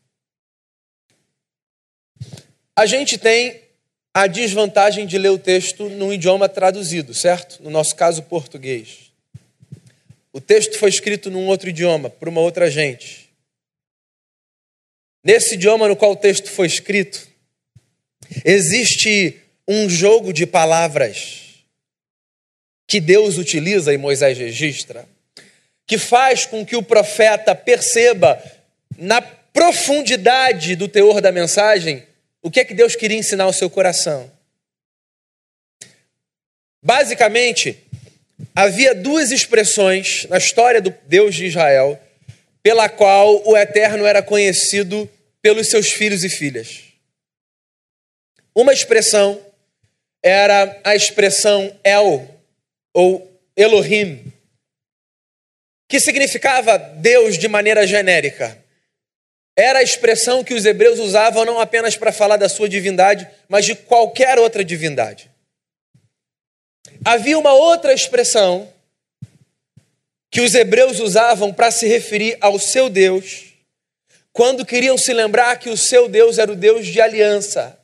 A 2.76 2.86
gente 2.86 3.18
tem 3.18 3.60
a 4.14 4.26
desvantagem 4.26 5.06
de 5.06 5.18
ler 5.18 5.30
o 5.30 5.38
texto 5.38 5.88
num 5.88 6.12
idioma 6.12 6.48
traduzido, 6.48 7.12
certo? 7.14 7.62
No 7.62 7.70
nosso 7.70 7.96
caso, 7.96 8.22
português. 8.22 9.10
O 10.32 10.40
texto 10.40 10.78
foi 10.78 10.88
escrito 10.88 11.30
num 11.30 11.46
outro 11.46 11.68
idioma, 11.68 12.08
por 12.08 12.28
uma 12.28 12.40
outra 12.40 12.70
gente. 12.70 13.28
Nesse 15.24 15.54
idioma 15.54 15.88
no 15.88 15.96
qual 15.96 16.12
o 16.12 16.16
texto 16.16 16.50
foi 16.50 16.66
escrito, 16.66 17.28
existe 18.44 19.41
um 19.72 19.88
jogo 19.88 20.32
de 20.32 20.46
palavras 20.46 21.64
que 22.86 23.00
Deus 23.00 23.38
utiliza 23.38 23.92
e 23.92 23.96
Moisés 23.96 24.36
registra, 24.36 25.08
que 25.86 25.96
faz 25.96 26.44
com 26.44 26.64
que 26.64 26.76
o 26.76 26.82
profeta 26.82 27.54
perceba 27.54 28.42
na 28.98 29.22
profundidade 29.22 30.76
do 30.76 30.88
teor 30.88 31.20
da 31.20 31.32
mensagem 31.32 32.06
o 32.42 32.50
que 32.50 32.60
é 32.60 32.64
que 32.64 32.74
Deus 32.74 32.96
queria 32.96 33.16
ensinar 33.16 33.44
ao 33.44 33.52
seu 33.52 33.70
coração? 33.70 34.30
Basicamente, 36.82 37.78
havia 38.54 38.94
duas 38.94 39.30
expressões 39.30 40.26
na 40.28 40.38
história 40.38 40.82
do 40.82 40.92
Deus 41.06 41.36
de 41.36 41.46
Israel 41.46 41.98
pela 42.62 42.88
qual 42.88 43.48
o 43.48 43.56
Eterno 43.56 44.04
era 44.04 44.22
conhecido 44.22 45.08
pelos 45.40 45.68
seus 45.68 45.92
filhos 45.92 46.24
e 46.24 46.28
filhas. 46.28 46.82
Uma 48.54 48.72
expressão 48.72 49.40
era 50.22 50.80
a 50.84 50.94
expressão 50.94 51.76
El 51.82 52.28
ou 52.94 53.28
Elohim, 53.56 54.32
que 55.88 55.98
significava 55.98 56.78
Deus 56.78 57.36
de 57.36 57.48
maneira 57.48 57.86
genérica. 57.86 58.58
Era 59.56 59.80
a 59.80 59.82
expressão 59.82 60.42
que 60.42 60.54
os 60.54 60.64
hebreus 60.64 60.98
usavam 60.98 61.44
não 61.44 61.60
apenas 61.60 61.96
para 61.96 62.12
falar 62.12 62.36
da 62.36 62.48
sua 62.48 62.68
divindade, 62.68 63.28
mas 63.48 63.66
de 63.66 63.74
qualquer 63.74 64.38
outra 64.38 64.64
divindade. 64.64 65.30
Havia 67.04 67.38
uma 67.38 67.52
outra 67.52 67.92
expressão 67.92 68.72
que 70.30 70.40
os 70.40 70.54
hebreus 70.54 70.98
usavam 71.00 71.52
para 71.52 71.70
se 71.70 71.86
referir 71.86 72.38
ao 72.40 72.58
seu 72.58 72.88
Deus, 72.88 73.52
quando 74.32 74.64
queriam 74.64 74.96
se 74.96 75.12
lembrar 75.12 75.58
que 75.58 75.68
o 75.68 75.76
seu 75.76 76.08
Deus 76.08 76.38
era 76.38 76.50
o 76.50 76.56
Deus 76.56 76.86
de 76.86 77.00
aliança. 77.00 77.78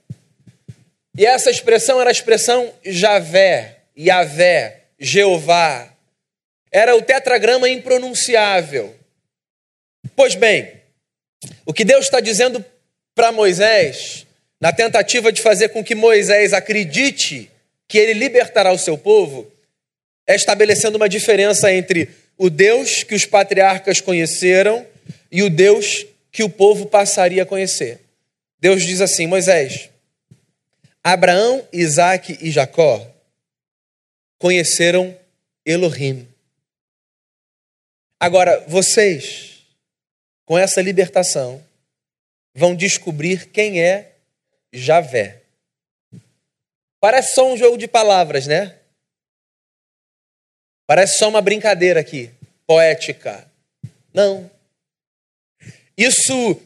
E 1.19 1.27
essa 1.27 1.51
expressão 1.51 2.01
era 2.01 2.11
a 2.11 2.13
expressão 2.13 2.73
Javé, 2.85 3.79
Yahvé, 3.99 4.83
Jeová. 5.01 5.93
Era 6.71 6.95
o 6.95 7.03
tetragrama 7.03 7.69
impronunciável. 7.69 8.95
Pois 10.15 10.37
bem, 10.37 10.75
o 11.67 11.73
que 11.73 11.85
Deus 11.85 12.05
está 12.05 12.21
dizendo 12.21 12.65
para 13.17 13.33
Moisés, 13.33 14.29
na 14.61 14.73
tentativa 14.73 15.33
de 15.33 15.43
fazer 15.43 15.71
com 15.71 15.83
que 15.83 15.97
Moisés 15.97 16.53
acredite 16.53 17.51
que 17.89 17.99
ele 17.99 18.13
libertará 18.13 18.71
o 18.71 18.79
seu 18.79 18.97
povo, 18.97 19.51
é 20.25 20.37
estabelecendo 20.37 20.99
uma 20.99 21.09
diferença 21.09 21.73
entre 21.73 22.09
o 22.37 22.49
Deus 22.49 23.03
que 23.03 23.17
os 23.17 23.25
patriarcas 23.25 24.01
conheceram 24.01 24.87
e 25.33 25.43
o 25.43 25.51
Deus 25.51 26.07
que 26.31 26.45
o 26.45 26.49
povo 26.49 26.87
passaria 26.87 27.43
a 27.43 27.47
conhecer. 27.47 27.99
Deus 28.61 28.85
diz 28.85 29.01
assim: 29.01 29.27
Moisés, 29.27 29.91
Abraão, 31.03 31.67
Isaac 31.73 32.39
e 32.41 32.51
Jacó 32.51 33.07
conheceram 34.39 35.19
Elohim. 35.65 36.29
Agora, 38.21 38.65
vocês 38.69 39.49
com 40.49 40.57
essa 40.57 40.81
libertação, 40.81 41.63
vão 42.55 42.75
descobrir 42.75 43.51
quem 43.51 43.83
é 43.83 44.15
Javé. 44.73 45.43
Parece 46.99 47.35
só 47.35 47.53
um 47.53 47.55
jogo 47.55 47.77
de 47.77 47.87
palavras, 47.87 48.47
né? 48.47 48.79
Parece 50.87 51.19
só 51.19 51.29
uma 51.29 51.43
brincadeira 51.43 52.01
aqui, 52.01 52.31
poética. 52.67 53.47
Não. 54.15 54.51
Isso, 55.95 56.59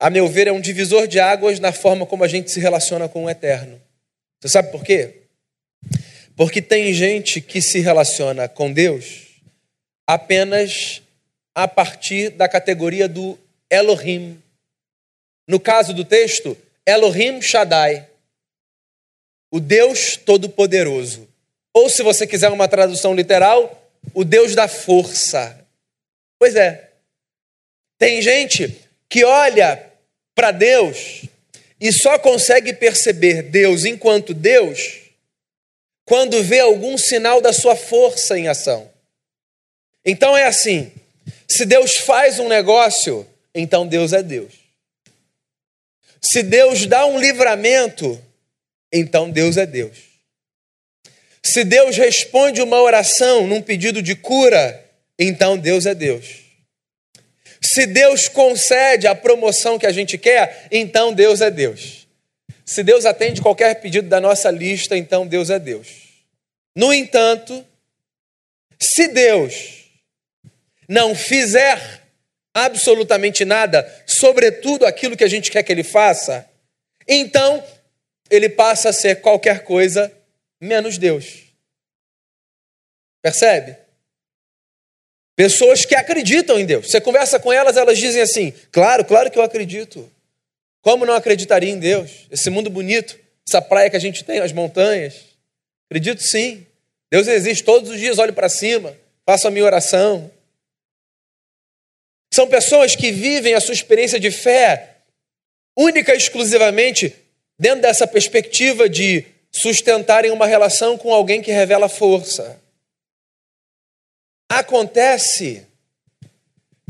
a 0.00 0.10
meu 0.10 0.28
ver, 0.28 0.46
é 0.46 0.52
um 0.52 0.60
divisor 0.60 1.06
de 1.06 1.18
águas 1.18 1.58
na 1.58 1.72
forma 1.72 2.06
como 2.06 2.22
a 2.24 2.28
gente 2.28 2.50
se 2.50 2.60
relaciona 2.60 3.08
com 3.08 3.24
o 3.24 3.30
eterno. 3.30 3.80
Você 4.40 4.48
sabe 4.48 4.70
por 4.70 4.84
quê? 4.84 5.22
Porque 6.36 6.62
tem 6.62 6.92
gente 6.94 7.40
que 7.40 7.60
se 7.60 7.80
relaciona 7.80 8.48
com 8.48 8.72
Deus 8.72 9.26
apenas 10.06 11.02
a 11.54 11.66
partir 11.66 12.30
da 12.30 12.48
categoria 12.48 13.08
do 13.08 13.36
Elohim. 13.68 14.40
No 15.48 15.58
caso 15.58 15.92
do 15.92 16.04
texto, 16.04 16.56
Elohim 16.86 17.42
Shaddai, 17.42 18.08
o 19.50 19.58
Deus 19.58 20.16
Todo-Poderoso. 20.16 21.28
Ou, 21.74 21.90
se 21.90 22.02
você 22.02 22.26
quiser 22.26 22.50
uma 22.50 22.68
tradução 22.68 23.14
literal, 23.14 23.90
o 24.14 24.24
Deus 24.24 24.54
da 24.54 24.68
força. 24.68 25.66
Pois 26.38 26.54
é. 26.54 26.90
Tem 27.98 28.22
gente 28.22 28.80
que 29.08 29.24
olha 29.24 29.87
para 30.38 30.52
Deus 30.52 31.22
e 31.80 31.92
só 31.92 32.16
consegue 32.16 32.72
perceber 32.72 33.42
Deus 33.42 33.84
enquanto 33.84 34.32
Deus 34.32 35.00
quando 36.04 36.40
vê 36.44 36.60
algum 36.60 36.96
sinal 36.96 37.40
da 37.40 37.52
sua 37.52 37.74
força 37.74 38.38
em 38.38 38.46
ação. 38.46 38.88
Então 40.04 40.36
é 40.36 40.46
assim: 40.46 40.92
se 41.48 41.66
Deus 41.66 41.96
faz 41.96 42.38
um 42.38 42.46
negócio, 42.46 43.26
então 43.52 43.84
Deus 43.84 44.12
é 44.12 44.22
Deus. 44.22 44.52
Se 46.22 46.44
Deus 46.44 46.86
dá 46.86 47.04
um 47.04 47.18
livramento, 47.18 48.22
então 48.92 49.28
Deus 49.28 49.56
é 49.56 49.66
Deus. 49.66 49.98
Se 51.42 51.64
Deus 51.64 51.96
responde 51.96 52.62
uma 52.62 52.80
oração 52.80 53.44
num 53.44 53.60
pedido 53.60 54.00
de 54.00 54.14
cura, 54.14 54.88
então 55.18 55.58
Deus 55.58 55.84
é 55.84 55.96
Deus. 55.96 56.47
Se 57.78 57.86
Deus 57.86 58.26
concede 58.26 59.06
a 59.06 59.14
promoção 59.14 59.78
que 59.78 59.86
a 59.86 59.92
gente 59.92 60.18
quer, 60.18 60.66
então 60.68 61.14
Deus 61.14 61.40
é 61.40 61.48
Deus. 61.48 62.08
Se 62.64 62.82
Deus 62.82 63.06
atende 63.06 63.40
qualquer 63.40 63.80
pedido 63.80 64.08
da 64.08 64.20
nossa 64.20 64.50
lista, 64.50 64.96
então 64.96 65.24
Deus 65.24 65.48
é 65.48 65.60
Deus. 65.60 65.86
No 66.74 66.92
entanto, 66.92 67.64
se 68.80 69.06
Deus 69.06 69.92
não 70.88 71.14
fizer 71.14 72.02
absolutamente 72.52 73.44
nada, 73.44 73.88
sobretudo 74.04 74.84
aquilo 74.84 75.16
que 75.16 75.22
a 75.22 75.28
gente 75.28 75.48
quer 75.48 75.62
que 75.62 75.70
ele 75.70 75.84
faça, 75.84 76.50
então 77.06 77.64
ele 78.28 78.48
passa 78.48 78.88
a 78.88 78.92
ser 78.92 79.20
qualquer 79.20 79.62
coisa 79.62 80.12
menos 80.60 80.98
Deus. 80.98 81.44
Percebe? 83.22 83.76
Pessoas 85.38 85.84
que 85.84 85.94
acreditam 85.94 86.58
em 86.58 86.66
Deus. 86.66 86.90
Você 86.90 87.00
conversa 87.00 87.38
com 87.38 87.52
elas, 87.52 87.76
elas 87.76 87.96
dizem 87.96 88.20
assim: 88.20 88.52
Claro, 88.72 89.04
claro 89.04 89.30
que 89.30 89.38
eu 89.38 89.42
acredito. 89.44 90.10
Como 90.82 91.06
não 91.06 91.14
acreditaria 91.14 91.70
em 91.70 91.78
Deus? 91.78 92.26
Esse 92.28 92.50
mundo 92.50 92.68
bonito, 92.68 93.16
essa 93.48 93.62
praia 93.62 93.88
que 93.88 93.94
a 93.94 94.00
gente 94.00 94.24
tem, 94.24 94.40
as 94.40 94.50
montanhas. 94.50 95.14
Acredito 95.88 96.24
sim. 96.24 96.66
Deus 97.08 97.28
existe 97.28 97.62
todos 97.62 97.88
os 97.88 98.00
dias, 98.00 98.18
olho 98.18 98.32
para 98.32 98.48
cima, 98.48 98.96
faço 99.24 99.46
a 99.46 99.50
minha 99.52 99.64
oração. 99.64 100.28
São 102.34 102.48
pessoas 102.48 102.96
que 102.96 103.12
vivem 103.12 103.54
a 103.54 103.60
sua 103.60 103.74
experiência 103.74 104.18
de 104.18 104.32
fé 104.32 104.96
única 105.76 106.14
e 106.14 106.18
exclusivamente 106.18 107.14
dentro 107.56 107.82
dessa 107.82 108.08
perspectiva 108.08 108.88
de 108.88 109.24
sustentarem 109.52 110.32
uma 110.32 110.48
relação 110.48 110.98
com 110.98 111.14
alguém 111.14 111.40
que 111.40 111.52
revela 111.52 111.88
força. 111.88 112.60
Acontece 114.48 115.66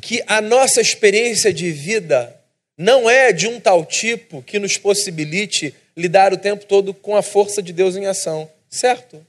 que 0.01 0.23
a 0.27 0.41
nossa 0.41 0.81
experiência 0.81 1.53
de 1.53 1.73
vida 1.73 2.35
não 2.77 3.11
é 3.11 3.33
de 3.33 3.49
um 3.49 3.61
tal 3.61 3.85
tipo 3.85 4.43
que 4.43 4.59
nos 4.59 4.79
possibilite 4.79 5.75
lidar 5.97 6.33
o 6.33 6.39
tempo 6.39 6.65
todo 6.65 6.95
com 6.95 7.17
a 7.17 7.23
força 7.23 7.61
de 7.61 7.73
Deus 7.73 7.97
em 7.97 8.07
ação, 8.07 8.51
certo? 8.71 9.27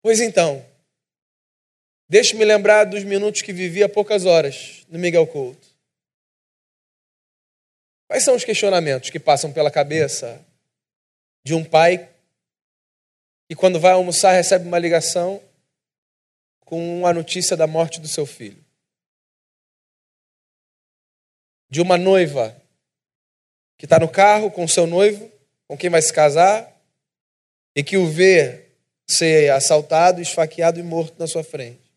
Pois 0.00 0.20
então, 0.20 0.64
deixe-me 2.08 2.44
lembrar 2.44 2.84
dos 2.84 3.02
minutos 3.02 3.42
que 3.42 3.52
vivi 3.52 3.82
há 3.82 3.88
poucas 3.88 4.24
horas 4.24 4.86
no 4.88 4.98
Miguel 4.98 5.26
Couto. 5.26 5.66
Quais 8.06 8.22
são 8.22 8.36
os 8.36 8.44
questionamentos 8.44 9.10
que 9.10 9.18
passam 9.18 9.52
pela 9.52 9.70
cabeça 9.70 10.40
de 11.44 11.52
um 11.52 11.64
pai 11.64 12.08
que, 13.48 13.56
quando 13.56 13.80
vai 13.80 13.92
almoçar, 13.92 14.32
recebe 14.32 14.66
uma 14.66 14.78
ligação 14.78 15.42
com 16.68 17.06
a 17.06 17.14
notícia 17.14 17.56
da 17.56 17.66
morte 17.66 17.98
do 17.98 18.06
seu 18.06 18.26
filho? 18.26 18.62
De 21.70 21.80
uma 21.80 21.96
noiva 21.96 22.54
que 23.78 23.86
está 23.86 23.98
no 23.98 24.06
carro 24.06 24.50
com 24.50 24.68
seu 24.68 24.86
noivo, 24.86 25.32
com 25.66 25.78
quem 25.78 25.88
vai 25.88 26.02
se 26.02 26.12
casar, 26.12 26.70
e 27.74 27.82
que 27.82 27.96
o 27.96 28.06
vê 28.06 28.66
ser 29.08 29.50
assaltado, 29.50 30.20
esfaqueado 30.20 30.78
e 30.78 30.82
morto 30.82 31.18
na 31.18 31.26
sua 31.26 31.42
frente. 31.42 31.90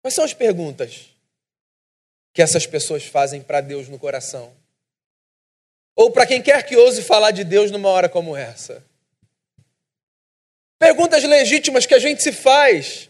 Quais 0.00 0.14
são 0.14 0.24
as 0.24 0.32
perguntas 0.32 1.10
que 2.32 2.40
essas 2.40 2.66
pessoas 2.66 3.04
fazem 3.04 3.42
para 3.42 3.60
Deus 3.60 3.86
no 3.86 3.98
coração. 3.98 4.50
Ou 5.94 6.10
para 6.10 6.26
quem 6.26 6.42
quer 6.42 6.64
que 6.64 6.74
ouse 6.74 7.02
falar 7.02 7.32
de 7.32 7.44
Deus 7.44 7.70
numa 7.70 7.90
hora 7.90 8.08
como 8.08 8.34
essa. 8.34 8.82
Perguntas 10.82 11.22
legítimas 11.22 11.86
que 11.86 11.94
a 11.94 11.98
gente 12.00 12.24
se 12.24 12.32
faz 12.32 13.08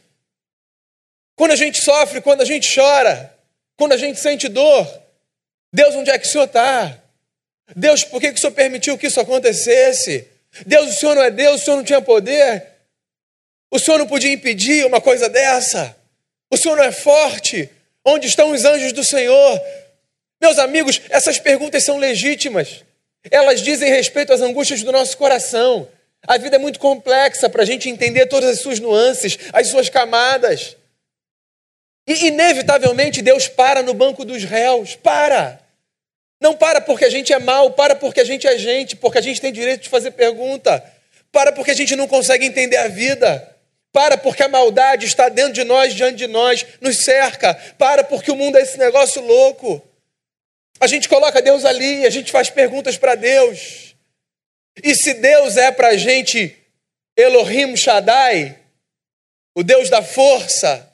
quando 1.34 1.52
a 1.52 1.56
gente 1.56 1.80
sofre, 1.80 2.20
quando 2.20 2.42
a 2.42 2.44
gente 2.44 2.70
chora, 2.70 3.34
quando 3.78 3.92
a 3.92 3.96
gente 3.96 4.20
sente 4.20 4.46
dor. 4.46 4.86
Deus, 5.72 5.94
onde 5.94 6.10
é 6.10 6.18
que 6.18 6.26
o 6.26 6.30
Senhor 6.30 6.44
está? 6.44 7.00
Deus, 7.74 8.04
por 8.04 8.20
que, 8.20 8.30
que 8.30 8.36
o 8.36 8.40
Senhor 8.42 8.52
permitiu 8.52 8.98
que 8.98 9.06
isso 9.06 9.18
acontecesse? 9.18 10.28
Deus, 10.66 10.90
o 10.90 10.92
Senhor 10.92 11.14
não 11.14 11.22
é 11.22 11.30
Deus, 11.30 11.62
o 11.62 11.64
Senhor 11.64 11.76
não 11.78 11.82
tinha 11.82 12.02
poder? 12.02 12.62
O 13.70 13.78
Senhor 13.78 13.96
não 13.96 14.06
podia 14.06 14.30
impedir 14.30 14.84
uma 14.84 15.00
coisa 15.00 15.30
dessa? 15.30 15.96
O 16.50 16.58
Senhor 16.58 16.76
não 16.76 16.84
é 16.84 16.92
forte? 16.92 17.70
Onde 18.04 18.26
estão 18.26 18.52
os 18.52 18.66
anjos 18.66 18.92
do 18.92 19.02
Senhor? 19.02 19.58
Meus 20.38 20.58
amigos, 20.58 21.00
essas 21.08 21.38
perguntas 21.38 21.82
são 21.82 21.96
legítimas. 21.96 22.84
Elas 23.30 23.62
dizem 23.62 23.88
respeito 23.88 24.30
às 24.30 24.42
angústias 24.42 24.82
do 24.82 24.92
nosso 24.92 25.16
coração. 25.16 25.88
A 26.26 26.38
vida 26.38 26.56
é 26.56 26.58
muito 26.58 26.78
complexa 26.78 27.48
para 27.48 27.62
a 27.62 27.66
gente 27.66 27.88
entender 27.88 28.26
todas 28.26 28.50
as 28.50 28.60
suas 28.60 28.78
nuances, 28.78 29.38
as 29.52 29.66
suas 29.68 29.88
camadas. 29.88 30.76
E, 32.06 32.26
inevitavelmente, 32.26 33.22
Deus 33.22 33.48
para 33.48 33.82
no 33.82 33.94
banco 33.94 34.24
dos 34.24 34.44
réus. 34.44 34.94
Para! 34.94 35.61
Não 36.40 36.54
para 36.54 36.80
porque 36.80 37.04
a 37.04 37.11
gente 37.11 37.32
é 37.32 37.38
mal, 37.38 37.70
para 37.70 37.94
porque 37.94 38.20
a 38.20 38.24
gente 38.24 38.46
é 38.48 38.58
gente, 38.58 38.96
porque 38.96 39.18
a 39.18 39.20
gente 39.20 39.40
tem 39.40 39.52
direito 39.52 39.82
de 39.82 39.88
fazer 39.88 40.11
pergunta. 40.11 40.82
Para 41.30 41.52
porque 41.52 41.70
a 41.70 41.74
gente 41.74 41.94
não 41.94 42.08
consegue 42.08 42.44
entender 42.44 42.76
a 42.76 42.88
vida. 42.88 43.48
Para 43.92 44.16
porque 44.16 44.42
a 44.42 44.48
maldade 44.48 45.06
está 45.06 45.28
dentro 45.28 45.52
de 45.52 45.64
nós, 45.64 45.94
diante 45.94 46.16
de 46.16 46.26
nós, 46.26 46.66
nos 46.80 47.04
cerca. 47.04 47.54
Para 47.78 48.02
porque 48.02 48.30
o 48.30 48.37
mundo 48.37 48.58
é 48.58 48.62
esse 48.62 48.78
negócio 48.78 49.22
louco. 49.22 49.80
A 50.80 50.87
gente 50.87 51.08
coloca 51.08 51.40
Deus 51.40 51.64
ali, 51.64 52.04
a 52.04 52.11
gente 52.11 52.32
faz 52.32 52.50
perguntas 52.50 52.96
para 52.96 53.14
Deus. 53.14 53.91
E 54.82 54.94
se 54.94 55.14
Deus 55.14 55.56
é 55.56 55.70
para 55.70 55.88
a 55.88 55.96
gente 55.96 56.56
Elohim 57.16 57.76
Shaddai, 57.76 58.58
o 59.54 59.62
Deus 59.62 59.90
da 59.90 60.02
força, 60.02 60.88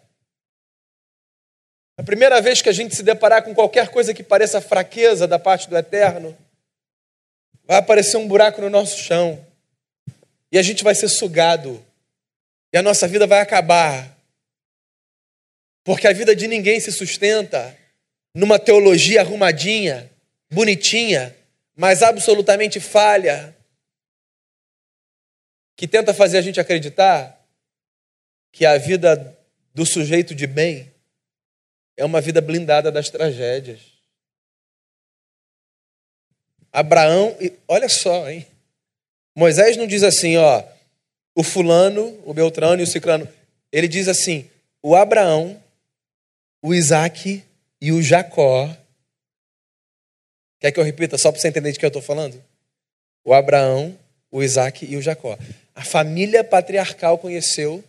a 1.96 2.02
primeira 2.02 2.40
vez 2.40 2.62
que 2.62 2.68
a 2.68 2.72
gente 2.72 2.94
se 2.94 3.02
deparar 3.02 3.42
com 3.42 3.54
qualquer 3.54 3.88
coisa 3.88 4.14
que 4.14 4.22
pareça 4.22 4.60
fraqueza 4.60 5.26
da 5.26 5.38
parte 5.38 5.68
do 5.68 5.76
Eterno, 5.76 6.36
vai 7.64 7.76
aparecer 7.76 8.16
um 8.16 8.26
buraco 8.26 8.60
no 8.60 8.70
nosso 8.70 8.98
chão. 8.98 9.44
E 10.50 10.58
a 10.58 10.62
gente 10.62 10.82
vai 10.82 10.94
ser 10.94 11.08
sugado. 11.08 11.84
E 12.72 12.78
a 12.78 12.82
nossa 12.82 13.06
vida 13.06 13.26
vai 13.26 13.40
acabar. 13.40 14.16
Porque 15.84 16.06
a 16.06 16.12
vida 16.12 16.34
de 16.34 16.46
ninguém 16.46 16.80
se 16.80 16.92
sustenta 16.92 17.76
numa 18.34 18.58
teologia 18.58 19.20
arrumadinha, 19.20 20.10
bonitinha, 20.50 21.34
mas 21.74 22.02
absolutamente 22.02 22.78
falha, 22.78 23.56
que 25.78 25.86
tenta 25.86 26.12
fazer 26.12 26.38
a 26.38 26.42
gente 26.42 26.58
acreditar 26.58 27.40
que 28.50 28.66
a 28.66 28.76
vida 28.76 29.38
do 29.72 29.86
sujeito 29.86 30.34
de 30.34 30.44
bem 30.44 30.92
é 31.96 32.04
uma 32.04 32.20
vida 32.20 32.40
blindada 32.40 32.90
das 32.90 33.08
tragédias. 33.10 33.78
Abraão, 36.72 37.36
olha 37.68 37.88
só, 37.88 38.28
hein? 38.28 38.44
Moisés 39.36 39.76
não 39.76 39.86
diz 39.86 40.02
assim, 40.02 40.36
ó, 40.36 40.64
o 41.32 41.44
fulano, 41.44 42.20
o 42.26 42.34
Beltrano 42.34 42.80
e 42.80 42.84
o 42.84 42.86
Ciclano. 42.86 43.28
Ele 43.70 43.86
diz 43.86 44.08
assim: 44.08 44.50
o 44.82 44.96
Abraão, 44.96 45.62
o 46.60 46.74
Isaac 46.74 47.44
e 47.80 47.92
o 47.92 48.02
Jacó. 48.02 48.68
Quer 50.58 50.72
que 50.72 50.80
eu 50.80 50.84
repita 50.84 51.16
só 51.16 51.30
para 51.30 51.40
você 51.40 51.46
entender 51.46 51.70
de 51.70 51.78
que 51.78 51.84
eu 51.84 51.88
estou 51.88 52.02
falando? 52.02 52.42
O 53.24 53.32
Abraão, 53.32 53.96
o 54.28 54.42
Isaac 54.42 54.84
e 54.84 54.96
o 54.96 55.02
Jacó. 55.02 55.38
A 55.78 55.84
família 55.84 56.42
patriarcal 56.42 57.18
conheceu 57.18 57.84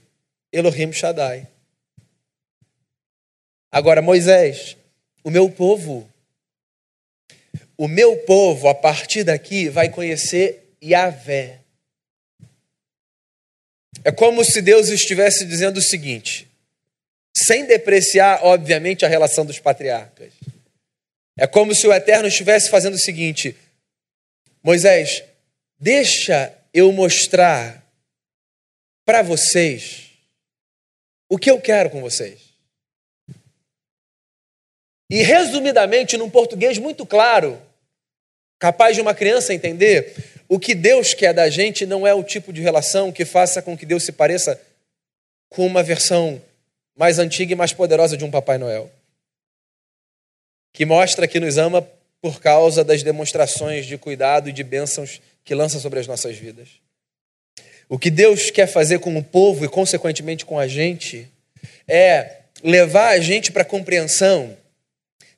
Elohim 0.53 0.93
Shaddai. 0.93 1.47
Agora, 3.71 3.99
Moisés, 3.99 4.77
o 5.23 5.31
meu 5.31 5.49
povo, 5.49 6.07
o 7.75 7.87
meu 7.87 8.15
povo, 8.25 8.67
a 8.67 8.75
partir 8.75 9.23
daqui, 9.23 9.69
vai 9.69 9.89
conhecer 9.89 10.75
Yahvé. 10.83 11.61
É 14.03 14.11
como 14.11 14.45
se 14.45 14.61
Deus 14.61 14.89
estivesse 14.89 15.43
dizendo 15.43 15.77
o 15.77 15.81
seguinte, 15.81 16.47
sem 17.35 17.65
depreciar, 17.65 18.45
obviamente, 18.45 19.03
a 19.03 19.09
relação 19.09 19.43
dos 19.43 19.57
patriarcas. 19.57 20.31
É 21.35 21.47
como 21.47 21.73
se 21.73 21.87
o 21.87 21.91
Eterno 21.91 22.27
estivesse 22.27 22.69
fazendo 22.69 22.93
o 22.93 22.99
seguinte: 22.99 23.57
Moisés, 24.61 25.23
deixa 25.79 26.55
eu 26.71 26.91
mostrar 26.91 27.78
para 29.09 29.23
vocês 29.23 30.11
o 31.27 31.35
que 31.35 31.49
eu 31.49 31.59
quero 31.59 31.89
com 31.89 31.99
vocês. 31.99 32.41
E 35.09 35.23
resumidamente, 35.23 36.15
num 36.15 36.29
português 36.29 36.77
muito 36.77 37.07
claro, 37.07 37.59
capaz 38.59 38.95
de 38.95 39.01
uma 39.01 39.15
criança 39.15 39.51
entender, 39.51 40.15
o 40.47 40.59
que 40.59 40.75
Deus 40.75 41.15
quer 41.15 41.33
da 41.33 41.49
gente 41.49 41.87
não 41.87 42.05
é 42.05 42.13
o 42.13 42.23
tipo 42.23 42.53
de 42.53 42.61
relação 42.61 43.11
que 43.11 43.25
faça 43.25 43.63
com 43.63 43.75
que 43.75 43.83
Deus 43.83 44.03
se 44.03 44.11
pareça 44.11 44.61
com 45.49 45.65
uma 45.65 45.81
versão 45.81 46.39
mais 46.95 47.17
antiga 47.17 47.53
e 47.53 47.55
mais 47.55 47.73
poderosa 47.73 48.15
de 48.15 48.23
um 48.23 48.29
Papai 48.29 48.59
Noel. 48.59 48.91
Que 50.71 50.85
mostra 50.85 51.27
que 51.27 51.39
nos 51.39 51.57
ama 51.57 51.81
por 52.21 52.39
causa 52.39 52.83
das 52.83 53.01
demonstrações 53.01 53.87
de 53.87 53.97
cuidado 53.97 54.49
e 54.49 54.53
de 54.53 54.63
bênçãos 54.63 55.19
que 55.43 55.55
lança 55.55 55.79
sobre 55.79 55.99
as 55.99 56.05
nossas 56.05 56.37
vidas. 56.37 56.69
O 57.89 57.97
que 57.97 58.11
Deus 58.11 58.51
quer 58.51 58.67
fazer 58.67 58.99
com 58.99 59.17
o 59.17 59.23
povo 59.23 59.65
e, 59.65 59.67
consequentemente, 59.67 60.45
com 60.45 60.59
a 60.59 60.67
gente, 60.67 61.27
é 61.87 62.37
levar 62.63 63.09
a 63.09 63.19
gente 63.19 63.51
para 63.51 63.63
a 63.63 63.65
compreensão 63.65 64.55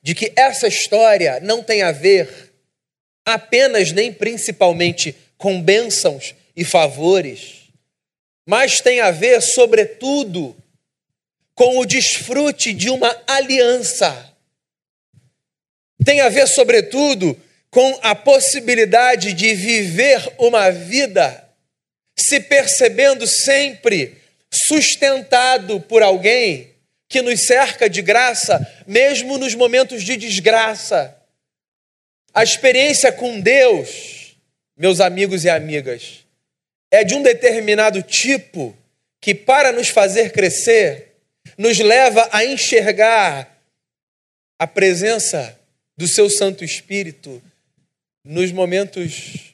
de 0.02 0.14
que 0.14 0.30
essa 0.36 0.68
história 0.68 1.40
não 1.40 1.62
tem 1.62 1.80
a 1.80 1.92
ver 1.92 2.52
apenas 3.24 3.90
nem 3.90 4.12
principalmente 4.12 5.16
com 5.38 5.62
bênçãos 5.62 6.34
e 6.54 6.62
favores, 6.62 7.62
mas 8.46 8.82
tem 8.82 9.00
a 9.00 9.10
ver, 9.10 9.40
sobretudo, 9.40 10.54
com 11.54 11.78
o 11.78 11.86
desfrute 11.86 12.74
de 12.74 12.90
uma 12.90 13.16
aliança. 13.26 14.30
Tem 16.04 16.20
a 16.20 16.28
ver, 16.28 16.46
sobretudo, 16.48 17.40
com 17.70 17.98
a 18.02 18.14
possibilidade 18.14 19.32
de 19.32 19.54
viver 19.54 20.20
uma 20.36 20.70
vida 20.70 21.41
se 22.22 22.40
percebendo 22.40 23.26
sempre 23.26 24.16
sustentado 24.50 25.80
por 25.80 26.02
alguém 26.02 26.70
que 27.08 27.20
nos 27.20 27.40
cerca 27.40 27.90
de 27.90 28.00
graça, 28.00 28.66
mesmo 28.86 29.36
nos 29.36 29.54
momentos 29.54 30.02
de 30.02 30.16
desgraça. 30.16 31.16
A 32.32 32.42
experiência 32.42 33.12
com 33.12 33.40
Deus, 33.40 34.36
meus 34.76 35.00
amigos 35.00 35.44
e 35.44 35.50
amigas, 35.50 36.24
é 36.90 37.04
de 37.04 37.14
um 37.14 37.22
determinado 37.22 38.02
tipo 38.02 38.76
que, 39.20 39.34
para 39.34 39.72
nos 39.72 39.88
fazer 39.88 40.32
crescer, 40.32 41.16
nos 41.58 41.78
leva 41.78 42.28
a 42.32 42.44
enxergar 42.44 43.58
a 44.58 44.66
presença 44.66 45.58
do 45.96 46.08
Seu 46.08 46.30
Santo 46.30 46.64
Espírito 46.64 47.42
nos 48.24 48.52
momentos 48.52 49.51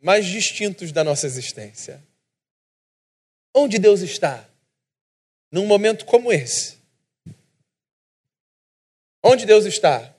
mais 0.00 0.26
distintos 0.26 0.92
da 0.92 1.04
nossa 1.04 1.26
existência. 1.26 2.02
Onde 3.54 3.78
Deus 3.78 4.00
está? 4.00 4.48
Num 5.50 5.66
momento 5.66 6.04
como 6.04 6.32
esse. 6.32 6.78
Onde 9.22 9.44
Deus 9.44 9.64
está? 9.64 10.14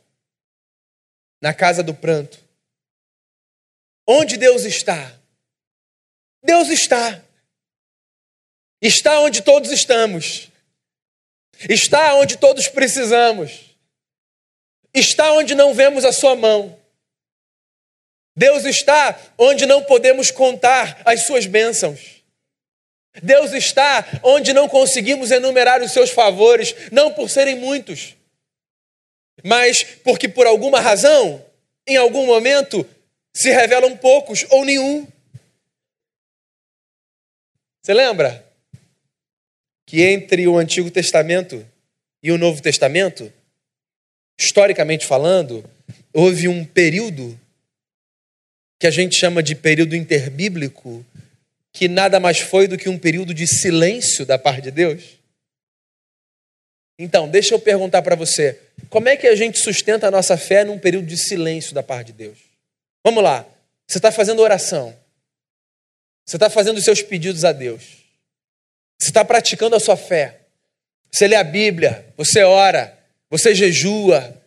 Na 1.41 1.53
casa 1.53 1.81
do 1.81 1.93
pranto. 1.93 2.39
Onde 4.07 4.37
Deus 4.37 4.63
está? 4.63 5.19
Deus 6.43 6.69
está. 6.69 7.23
Está 8.81 9.19
onde 9.21 9.41
todos 9.41 9.71
estamos. 9.71 10.49
Está 11.69 12.15
onde 12.15 12.37
todos 12.37 12.67
precisamos. 12.67 13.75
Está 14.93 15.33
onde 15.33 15.55
não 15.55 15.73
vemos 15.73 16.03
a 16.03 16.11
sua 16.11 16.35
mão. 16.35 16.80
Deus 18.41 18.65
está 18.65 19.21
onde 19.37 19.67
não 19.67 19.83
podemos 19.83 20.31
contar 20.31 20.99
as 21.05 21.27
suas 21.27 21.45
bênçãos. 21.45 22.23
Deus 23.21 23.51
está 23.51 24.03
onde 24.23 24.51
não 24.51 24.67
conseguimos 24.67 25.29
enumerar 25.29 25.79
os 25.83 25.91
seus 25.91 26.09
favores, 26.09 26.73
não 26.91 27.13
por 27.13 27.29
serem 27.29 27.55
muitos, 27.55 28.15
mas 29.43 29.83
porque 30.03 30.27
por 30.27 30.47
alguma 30.47 30.79
razão, 30.79 31.45
em 31.85 31.97
algum 31.97 32.25
momento, 32.25 32.83
se 33.31 33.51
revelam 33.51 33.95
poucos 33.95 34.43
ou 34.49 34.65
nenhum. 34.65 35.07
Você 37.83 37.93
lembra 37.93 38.43
que 39.85 40.01
entre 40.01 40.47
o 40.47 40.57
Antigo 40.57 40.89
Testamento 40.89 41.63
e 42.23 42.31
o 42.31 42.39
Novo 42.39 42.59
Testamento, 42.59 43.31
historicamente 44.39 45.05
falando, 45.05 45.63
houve 46.11 46.47
um 46.47 46.65
período 46.65 47.39
que 48.81 48.87
a 48.87 48.91
gente 48.91 49.15
chama 49.15 49.43
de 49.43 49.53
período 49.53 49.95
interbíblico, 49.95 51.05
que 51.71 51.87
nada 51.87 52.19
mais 52.19 52.39
foi 52.39 52.67
do 52.67 52.79
que 52.79 52.89
um 52.89 52.97
período 52.97 53.31
de 53.31 53.45
silêncio 53.45 54.25
da 54.25 54.39
parte 54.39 54.63
de 54.63 54.71
Deus? 54.71 55.19
Então, 56.97 57.29
deixa 57.29 57.53
eu 57.53 57.59
perguntar 57.59 58.01
para 58.01 58.15
você: 58.15 58.59
como 58.89 59.07
é 59.07 59.15
que 59.15 59.27
a 59.27 59.35
gente 59.35 59.59
sustenta 59.59 60.07
a 60.07 60.11
nossa 60.11 60.35
fé 60.35 60.63
num 60.63 60.79
período 60.79 61.05
de 61.05 61.15
silêncio 61.15 61.75
da 61.75 61.83
parte 61.83 62.07
de 62.07 62.13
Deus? 62.13 62.39
Vamos 63.05 63.23
lá, 63.23 63.47
você 63.87 63.99
está 63.99 64.11
fazendo 64.11 64.41
oração, 64.41 64.97
você 66.25 66.37
está 66.37 66.49
fazendo 66.49 66.79
os 66.79 66.83
seus 66.83 67.03
pedidos 67.03 67.45
a 67.45 67.51
Deus, 67.51 67.83
você 68.99 69.11
está 69.11 69.23
praticando 69.23 69.75
a 69.75 69.79
sua 69.79 69.95
fé, 69.95 70.41
você 71.11 71.27
lê 71.27 71.35
a 71.35 71.43
Bíblia, 71.43 72.11
você 72.17 72.41
ora, 72.41 72.97
você 73.29 73.53
jejua, 73.53 74.40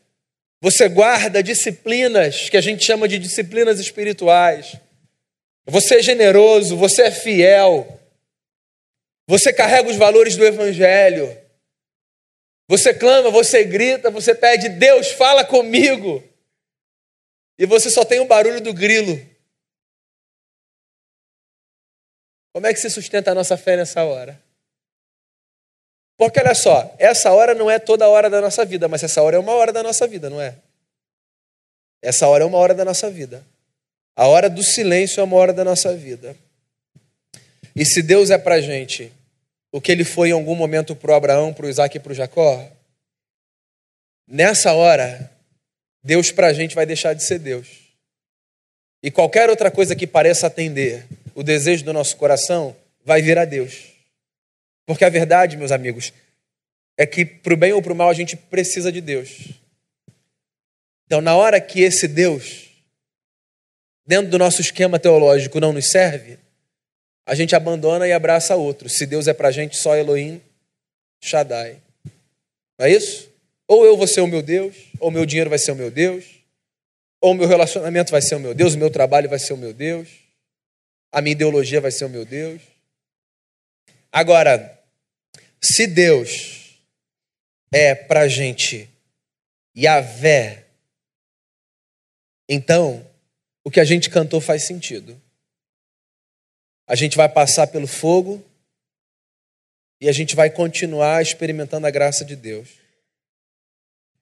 você 0.65 0.89
guarda 0.89 1.43
disciplinas 1.43 2.49
que 2.49 2.57
a 2.57 2.61
gente 2.63 2.83
chama 2.83 3.07
de 3.07 3.19
disciplinas 3.19 3.79
espirituais. 3.79 4.75
Você 5.67 5.97
é 5.97 6.03
generoso, 6.03 6.75
você 6.75 7.03
é 7.03 7.11
fiel. 7.11 8.01
Você 9.29 9.53
carrega 9.53 9.91
os 9.91 9.97
valores 9.97 10.39
do 10.39 10.43
Evangelho. 10.43 11.39
Você 12.67 12.95
clama, 12.95 13.31
você 13.31 13.63
grita, 13.63 14.11
você 14.11 14.35
pede, 14.35 14.71
Deus, 14.71 15.11
fala 15.11 15.45
comigo. 15.45 16.25
E 17.59 17.67
você 17.67 17.91
só 17.91 18.03
tem 18.03 18.21
o 18.21 18.27
barulho 18.27 18.63
do 18.63 18.73
grilo. 18.73 19.21
Como 22.55 22.67
é 22.67 22.73
que 22.73 22.81
se 22.81 22.89
sustenta 22.89 23.33
a 23.33 23.35
nossa 23.35 23.59
fé 23.59 23.77
nessa 23.77 24.03
hora? 24.03 24.43
Porque 26.17 26.39
olha 26.39 26.55
só, 26.55 26.95
essa 26.99 27.33
hora 27.33 27.55
não 27.55 27.71
é 27.71 27.79
toda 27.79 28.09
hora 28.09 28.31
da 28.31 28.41
nossa 28.41 28.65
vida, 28.65 28.87
mas 28.89 29.03
essa 29.03 29.23
hora 29.23 29.37
é 29.37 29.39
uma 29.39 29.53
hora 29.53 29.73
da 29.73 29.83
nossa 29.83 30.07
vida, 30.07 30.31
não 30.31 30.41
é? 30.41 30.55
Essa 32.01 32.29
hora 32.29 32.45
é 32.45 32.47
uma 32.47 32.59
hora 32.59 32.75
da 32.75 32.85
nossa 32.85 33.11
vida. 33.11 33.45
A 34.15 34.27
hora 34.29 34.49
do 34.49 34.63
silêncio 34.63 35.21
é 35.21 35.25
uma 35.25 35.37
hora 35.37 35.53
da 35.53 35.65
nossa 35.65 35.97
vida. 35.97 36.37
E 37.75 37.85
se 37.85 38.03
Deus 38.03 38.31
é 38.31 38.39
para 38.39 38.61
gente 38.61 39.13
o 39.73 39.81
que 39.81 39.91
ele 39.91 40.05
foi 40.05 40.29
em 40.29 40.33
algum 40.33 40.55
momento 40.55 40.95
para 40.95 41.17
Abraão, 41.17 41.53
para 41.53 41.69
Isaac 41.69 41.97
e 41.97 42.01
para 42.01 42.15
Jacó, 42.15 42.65
nessa 44.29 44.73
hora, 44.73 45.33
Deus 46.03 46.31
para 46.31 46.47
a 46.47 46.53
gente 46.53 46.77
vai 46.77 46.87
deixar 46.87 47.13
de 47.15 47.25
ser 47.25 47.41
Deus. 47.41 47.67
E 49.03 49.11
qualquer 49.11 49.51
outra 49.51 49.71
coisa 49.71 49.97
que 49.97 50.07
pareça 50.07 50.47
atender 50.47 51.05
o 51.35 51.43
desejo 51.43 51.85
do 51.85 51.93
nosso 51.93 52.17
coração 52.17 52.77
vai 53.05 53.21
vir 53.21 53.37
a 53.37 53.45
Deus. 53.45 53.94
Porque 54.87 55.05
a 55.05 55.09
verdade, 55.09 55.57
meus 55.57 55.73
amigos, 55.73 56.13
é 56.97 57.07
que 57.07 57.25
para 57.25 57.55
o 57.55 57.57
bem 57.57 57.73
ou 57.73 57.83
para 57.83 57.93
o 57.93 57.97
mal 57.97 58.09
a 58.09 58.15
gente 58.15 58.37
precisa 58.37 58.93
de 58.93 59.01
Deus. 59.01 59.51
Então, 61.07 61.21
na 61.21 61.35
hora 61.35 61.61
que 61.61 61.81
esse 61.81 62.09
Deus, 62.09 62.71
dentro 64.07 64.31
do 64.31 64.39
nosso 64.39 64.61
esquema 64.61 64.99
teológico, 64.99 65.61
não 65.61 65.73
nos 65.73 65.91
serve, 65.91 66.39
a 67.27 67.35
gente 67.35 67.57
abandona 67.57 68.07
e 68.07 68.13
abraça 68.13 68.55
outro. 68.57 68.89
Se 68.89 69.07
Deus 69.07 69.27
é 69.27 69.35
para 69.35 69.49
a 69.49 69.53
gente, 69.53 69.77
só 69.77 69.97
Elohim, 69.97 70.41
Shaddai. 71.21 71.81
Não 72.79 72.87
é 72.87 72.91
isso? 72.91 73.31
Ou 73.67 73.85
eu 73.85 73.97
vou 73.97 74.07
ser 74.07 74.21
o 74.21 74.27
meu 74.27 74.43
Deus, 74.43 74.77
ou 75.01 75.11
meu 75.11 75.25
dinheiro 75.25 75.49
vai 75.49 75.59
ser 75.59 75.73
o 75.73 75.77
meu 75.77 75.91
Deus, 75.91 76.25
ou 77.21 77.33
meu 77.33 77.49
relacionamento 77.49 78.11
vai 78.11 78.21
ser 78.21 78.35
o 78.35 78.41
meu 78.41 78.55
Deus, 78.55 78.75
o 78.75 78.79
meu 78.79 78.91
trabalho 78.91 79.29
vai 79.29 79.39
ser 79.39 79.55
o 79.55 79.57
meu 79.57 79.73
Deus, 79.73 80.09
a 81.11 81.23
minha 81.23 81.33
ideologia 81.33 81.81
vai 81.81 81.91
ser 81.91 82.05
o 82.05 82.11
meu 82.11 82.27
Deus. 82.27 82.61
Agora, 84.13 84.74
se 85.65 85.87
Deus 85.87 86.79
é 87.73 87.95
para 87.95 88.29
gente 88.29 88.89
Yahvé, 89.77 90.67
então 92.49 93.05
o 93.65 93.71
que 93.71 93.81
a 93.81 93.85
gente 93.85 94.11
cantou 94.11 94.41
faz 94.41 94.65
sentido. 94.65 95.21
A 96.87 96.95
gente 96.95 97.17
vai 97.17 97.29
passar 97.29 97.67
pelo 97.67 97.87
fogo 97.87 98.45
e 100.01 100.09
a 100.09 100.13
gente 100.13 100.37
vai 100.37 100.51
continuar 100.51 101.23
experimentando 101.23 101.87
a 101.87 101.91
graça 101.91 102.25
de 102.25 102.37
Deus. 102.37 102.69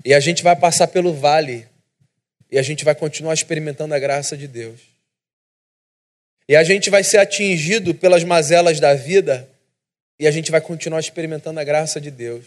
E 0.05 0.15
a 0.15 0.21
gente 0.21 0.45
vai 0.45 0.55
passar 0.55 0.87
pelo 0.87 1.13
vale 1.13 1.69
e 2.51 2.59
a 2.59 2.63
gente 2.63 2.85
vai 2.85 2.95
continuar 2.95 3.35
experimentando 3.35 3.95
a 3.95 3.99
graça 3.99 4.37
de 4.37 4.47
Deus. 4.47 4.81
E 6.49 6.55
a 6.55 6.63
gente 6.63 6.89
vai 6.89 7.03
ser 7.03 7.19
atingido 7.19 7.95
pelas 7.95 8.23
mazelas 8.23 8.79
da 8.79 8.95
vida 8.95 9.52
e 10.23 10.27
a 10.29 10.31
gente 10.31 10.53
vai 10.53 10.61
continuar 10.61 11.01
experimentando 11.01 11.59
a 11.59 11.65
graça 11.65 12.01
de 12.01 12.09
Deus. 12.09 12.47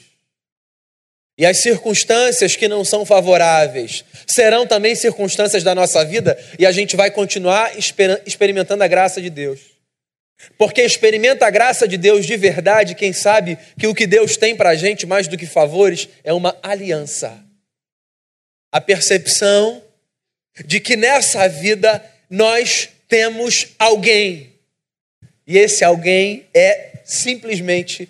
E 1.37 1.45
as 1.45 1.57
circunstâncias 1.57 2.55
que 2.55 2.69
não 2.69 2.85
são 2.85 3.05
favoráveis 3.05 4.05
serão 4.25 4.65
também 4.65 4.95
circunstâncias 4.95 5.61
da 5.61 5.75
nossa 5.75 6.05
vida 6.05 6.39
e 6.57 6.65
a 6.65 6.71
gente 6.71 6.95
vai 6.95 7.11
continuar 7.11 7.73
experimentando 8.25 8.81
a 8.81 8.87
graça 8.87 9.21
de 9.21 9.29
Deus. 9.29 9.59
Porque 10.57 10.83
experimenta 10.83 11.45
a 11.45 11.49
graça 11.49 11.85
de 11.85 11.97
Deus 11.97 12.25
de 12.25 12.37
verdade, 12.37 12.95
quem 12.95 13.11
sabe 13.11 13.57
que 13.77 13.87
o 13.87 13.93
que 13.93 14.07
Deus 14.07 14.37
tem 14.37 14.55
para 14.55 14.69
a 14.69 14.75
gente, 14.75 15.05
mais 15.05 15.27
do 15.27 15.37
que 15.37 15.45
favores, 15.45 16.07
é 16.23 16.31
uma 16.31 16.57
aliança. 16.63 17.43
A 18.71 18.79
percepção 18.79 19.83
de 20.65 20.79
que 20.79 20.95
nessa 20.95 21.45
vida 21.49 22.01
nós 22.29 22.87
temos 23.09 23.67
alguém. 23.77 24.53
E 25.45 25.57
esse 25.57 25.83
alguém 25.83 26.45
é 26.53 26.94
simplesmente 27.05 28.09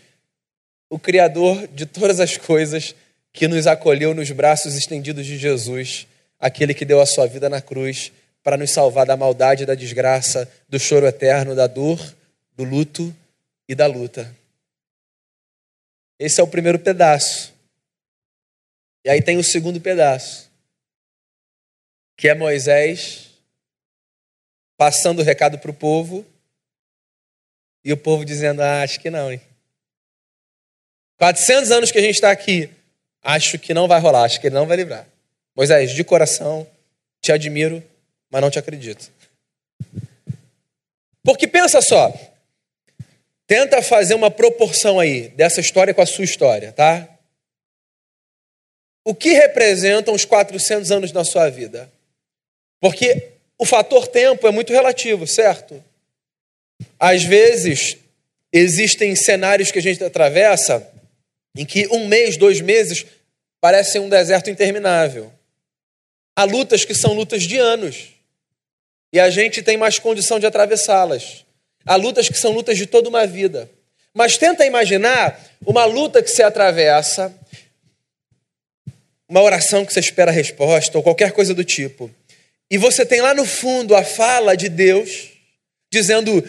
o 0.90 0.98
Criador 0.98 1.68
de 1.68 1.86
todas 1.86 2.20
as 2.20 2.38
coisas 2.38 2.96
que 3.34 3.48
nos 3.48 3.68
acolheu 3.68 4.16
nos 4.16 4.32
braços 4.32 4.76
estendidos 4.76 5.26
de 5.26 5.38
Jesus, 5.38 6.08
aquele 6.40 6.74
que 6.74 6.86
deu 6.86 7.02
a 7.02 7.06
sua 7.06 7.28
vida 7.28 7.50
na 7.50 7.62
cruz 7.62 8.12
para 8.42 8.56
nos 8.56 8.72
salvar 8.72 9.06
da 9.06 9.18
maldade, 9.18 9.66
da 9.66 9.76
desgraça, 9.76 10.50
do 10.70 10.80
choro 10.80 11.06
eterno, 11.06 11.54
da 11.54 11.68
dor, 11.68 12.00
do 12.56 12.64
luto 12.64 13.14
e 13.68 13.76
da 13.76 13.88
luta. 13.88 14.34
Esse 16.18 16.40
é 16.40 16.44
o 16.44 16.48
primeiro 16.48 16.80
pedaço. 16.80 17.54
E 19.04 19.10
aí 19.10 19.22
tem 19.22 19.38
o 19.38 19.44
segundo 19.44 19.82
pedaço, 19.82 20.50
que 22.16 22.30
é 22.30 22.34
Moisés 22.34 23.32
passando 24.78 25.20
o 25.20 25.24
recado 25.24 25.60
para 25.60 25.72
o 25.72 25.74
povo 25.74 26.26
e 27.86 27.94
o 27.94 27.98
povo 27.98 28.26
dizendo: 28.26 28.62
ah, 28.62 28.82
acho 28.82 29.00
que 29.00 29.12
não, 29.12 29.32
hein? 29.32 29.40
400 31.18 31.72
anos 31.72 31.92
que 31.92 32.00
a 32.00 32.02
gente 32.02 32.16
está 32.16 32.32
aqui, 32.32 32.70
acho 33.22 33.60
que 33.60 33.74
não 33.74 33.88
vai 33.88 34.00
rolar, 34.02 34.24
acho 34.24 34.42
que 34.42 34.48
ele 34.48 34.56
não 34.56 34.66
vai 34.66 34.76
livrar. 34.76 35.08
Moisés, 35.56 35.92
de 35.92 36.04
coração, 36.04 36.68
Te 37.22 37.32
admiro, 37.32 37.82
mas 38.30 38.42
não 38.42 38.52
te 38.52 38.60
acredito. 38.60 39.10
Porque 41.24 41.48
pensa 41.48 41.82
só, 41.82 42.14
tenta 43.48 43.82
fazer 43.82 44.14
uma 44.14 44.30
proporção 44.30 45.00
aí 45.00 45.30
dessa 45.30 45.62
história 45.62 45.94
com 45.94 46.02
a 46.02 46.06
sua 46.06 46.26
história, 46.26 46.72
tá? 46.72 47.08
O 49.04 49.16
que 49.16 49.34
representam 49.34 50.14
os 50.14 50.26
400 50.26 50.92
anos 50.92 51.12
na 51.12 51.24
sua 51.24 51.50
vida? 51.50 51.92
Porque 52.80 53.32
o 53.58 53.66
fator 53.66 54.08
tempo 54.08 54.48
é 54.48 54.52
muito 54.52 54.74
relativo, 54.74 55.26
certo? 55.26 55.84
Às 57.00 57.24
vezes, 57.24 57.98
existem 58.52 59.16
cenários 59.16 59.72
que 59.72 59.80
a 59.80 59.82
gente 59.82 60.04
atravessa 60.04 60.88
em 61.56 61.66
que 61.66 61.88
um 61.88 62.08
mês, 62.08 62.38
dois 62.38 62.62
meses 62.62 63.06
parecem 63.62 64.02
um 64.02 64.10
deserto 64.10 64.50
interminável. 64.50 65.32
Há 66.36 66.44
lutas 66.44 66.84
que 66.84 66.94
são 66.94 67.14
lutas 67.14 67.44
de 67.44 67.58
anos 67.58 68.10
e 69.14 69.20
a 69.20 69.30
gente 69.30 69.62
tem 69.62 69.78
mais 69.78 69.98
condição 69.98 70.40
de 70.40 70.46
atravessá-las. 70.46 71.46
Há 71.86 71.96
lutas 71.96 72.28
que 72.28 72.38
são 72.38 72.52
lutas 72.52 72.78
de 72.78 72.86
toda 72.86 73.08
uma 73.08 73.26
vida. 73.26 73.70
Mas 74.14 74.38
tenta 74.38 74.66
imaginar 74.66 75.40
uma 75.66 75.86
luta 75.86 76.22
que 76.22 76.30
se 76.30 76.44
atravessa, 76.44 77.34
uma 79.28 79.42
oração 79.42 79.86
que 79.86 79.94
você 79.94 80.00
espera 80.00 80.32
a 80.32 80.34
resposta, 80.34 80.98
ou 80.98 81.04
qualquer 81.04 81.32
coisa 81.32 81.54
do 81.54 81.64
tipo. 81.64 82.10
E 82.70 82.78
você 82.78 83.06
tem 83.06 83.22
lá 83.22 83.34
no 83.34 83.46
fundo 83.46 83.96
a 83.96 84.04
fala 84.04 84.56
de 84.56 84.68
Deus 84.68 85.30
dizendo: 85.92 86.44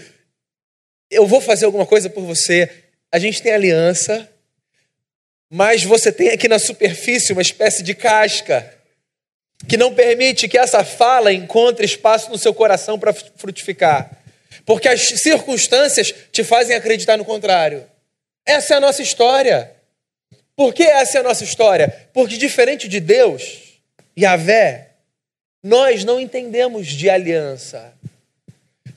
Eu 1.10 1.26
vou 1.26 1.40
fazer 1.40 1.66
alguma 1.66 1.86
coisa 1.86 2.10
por 2.10 2.24
você. 2.24 2.70
A 3.12 3.18
gente 3.18 3.42
tem 3.42 3.52
aliança, 3.52 4.28
mas 5.50 5.84
você 5.84 6.10
tem 6.10 6.30
aqui 6.30 6.48
na 6.48 6.58
superfície 6.58 7.32
uma 7.32 7.42
espécie 7.42 7.82
de 7.82 7.94
casca 7.94 8.74
que 9.68 9.76
não 9.76 9.94
permite 9.94 10.48
que 10.48 10.58
essa 10.58 10.84
fala 10.84 11.32
encontre 11.32 11.86
espaço 11.86 12.30
no 12.30 12.38
seu 12.38 12.52
coração 12.52 12.98
para 12.98 13.12
frutificar. 13.12 14.10
Porque 14.64 14.88
as 14.88 15.00
circunstâncias 15.00 16.12
te 16.32 16.42
fazem 16.42 16.76
acreditar 16.76 17.16
no 17.16 17.24
contrário. 17.24 17.86
Essa 18.44 18.74
é 18.74 18.76
a 18.76 18.80
nossa 18.80 19.02
história. 19.02 19.72
Por 20.54 20.74
que 20.74 20.82
essa 20.82 21.18
é 21.18 21.20
a 21.20 21.24
nossa 21.24 21.44
história? 21.44 22.08
Porque, 22.12 22.36
diferente 22.36 22.88
de 22.88 22.98
Deus, 22.98 23.78
Yahvé, 24.18 24.90
nós 25.62 26.04
não 26.04 26.18
entendemos 26.18 26.86
de 26.86 27.10
aliança. 27.10 27.92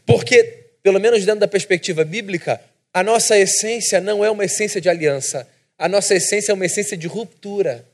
Porque, 0.05 0.58
pelo 0.81 0.99
menos 0.99 1.25
dentro 1.25 1.41
da 1.41 1.47
perspectiva 1.47 2.03
bíblica, 2.03 2.61
a 2.93 3.03
nossa 3.03 3.37
essência 3.37 3.99
não 4.01 4.23
é 4.23 4.31
uma 4.31 4.45
essência 4.45 4.81
de 4.81 4.89
aliança. 4.89 5.47
A 5.77 5.87
nossa 5.87 6.15
essência 6.15 6.51
é 6.51 6.55
uma 6.55 6.65
essência 6.65 6.97
de 6.97 7.07
ruptura. 7.07 7.85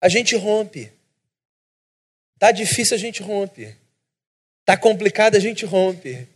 A 0.00 0.08
gente 0.08 0.36
rompe. 0.36 0.90
Tá 2.38 2.52
difícil, 2.52 2.94
a 2.94 2.98
gente 2.98 3.22
rompe. 3.22 3.74
Tá 4.64 4.76
complicado, 4.76 5.36
a 5.36 5.40
gente 5.40 5.64
rompe. 5.64 6.26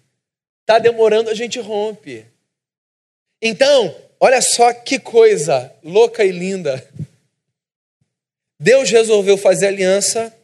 Tá 0.64 0.78
demorando, 0.78 1.30
a 1.30 1.34
gente 1.34 1.58
rompe. 1.58 2.24
Então, 3.42 3.96
olha 4.18 4.40
só 4.40 4.72
que 4.72 4.98
coisa 4.98 5.72
louca 5.82 6.24
e 6.24 6.30
linda. 6.30 6.86
Deus 8.58 8.90
resolveu 8.90 9.38
fazer 9.38 9.68
aliança 9.68 10.34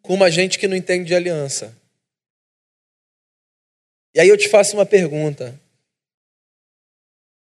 com 0.00 0.14
uma 0.14 0.30
gente 0.30 0.58
que 0.58 0.66
não 0.66 0.76
entende 0.76 1.04
de 1.04 1.14
aliança. 1.14 1.76
E 4.16 4.20
aí 4.20 4.28
eu 4.28 4.36
te 4.38 4.48
faço 4.48 4.74
uma 4.74 4.86
pergunta: 4.86 5.54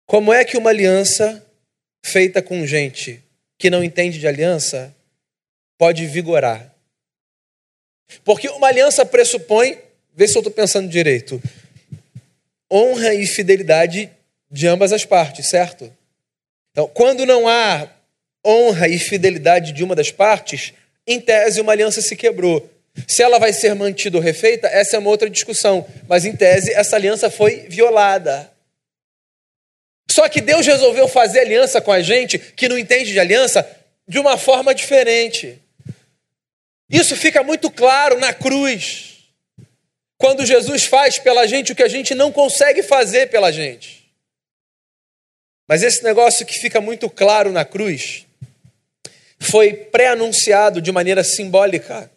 Como 0.07 0.33
é 0.33 0.43
que 0.43 0.57
uma 0.57 0.71
aliança 0.71 1.45
feita 2.03 2.41
com 2.41 2.65
gente 2.65 3.23
que 3.59 3.69
não 3.69 3.83
entende 3.83 4.17
de 4.17 4.27
aliança 4.27 4.93
pode 5.77 6.07
vigorar? 6.07 6.73
Porque 8.23 8.49
uma 8.49 8.67
aliança 8.67 9.05
pressupõe, 9.05 9.77
vê 10.15 10.27
se 10.27 10.35
eu 10.35 10.39
estou 10.39 10.51
pensando 10.51 10.89
direito, 10.89 11.39
honra 12.71 13.13
e 13.13 13.27
fidelidade 13.27 14.09
de 14.49 14.67
ambas 14.67 14.91
as 14.91 15.05
partes, 15.05 15.47
certo? 15.47 15.95
Então, 16.71 16.87
quando 16.87 17.27
não 17.27 17.47
há 17.47 17.87
honra 18.43 18.87
e 18.87 18.97
fidelidade 18.97 19.71
de 19.71 19.83
uma 19.83 19.93
das 19.93 20.11
partes, 20.11 20.73
em 21.05 21.21
tese 21.21 21.61
uma 21.61 21.73
aliança 21.73 22.01
se 22.01 22.15
quebrou. 22.15 22.67
Se 23.07 23.21
ela 23.21 23.37
vai 23.37 23.51
ser 23.51 23.75
mantida 23.75 24.17
ou 24.17 24.23
refeita, 24.23 24.67
essa 24.67 24.95
é 24.95 24.99
uma 24.99 25.09
outra 25.09 25.29
discussão. 25.29 25.85
Mas 26.07 26.25
em 26.25 26.35
tese, 26.35 26.71
essa 26.73 26.95
aliança 26.95 27.29
foi 27.29 27.67
violada. 27.67 28.51
Só 30.09 30.29
que 30.29 30.39
Deus 30.39 30.65
resolveu 30.65 31.07
fazer 31.07 31.41
aliança 31.41 31.81
com 31.81 31.91
a 31.91 32.01
gente 32.01 32.39
que 32.39 32.69
não 32.69 32.77
entende 32.77 33.11
de 33.11 33.19
aliança 33.19 33.67
de 34.07 34.17
uma 34.17 34.37
forma 34.37 34.73
diferente. 34.73 35.61
Isso 36.89 37.15
fica 37.15 37.43
muito 37.43 37.69
claro 37.69 38.17
na 38.17 38.33
cruz. 38.33 39.15
Quando 40.17 40.45
Jesus 40.45 40.85
faz 40.85 41.19
pela 41.19 41.45
gente 41.45 41.73
o 41.73 41.75
que 41.75 41.83
a 41.83 41.89
gente 41.89 42.15
não 42.15 42.31
consegue 42.31 42.81
fazer 42.81 43.29
pela 43.29 43.51
gente. 43.51 44.09
Mas 45.67 45.83
esse 45.83 46.03
negócio 46.03 46.45
que 46.45 46.59
fica 46.59 46.79
muito 46.79 47.09
claro 47.09 47.51
na 47.51 47.65
cruz 47.65 48.25
foi 49.39 49.73
pré-anunciado 49.73 50.81
de 50.81 50.91
maneira 50.91 51.23
simbólica 51.23 52.09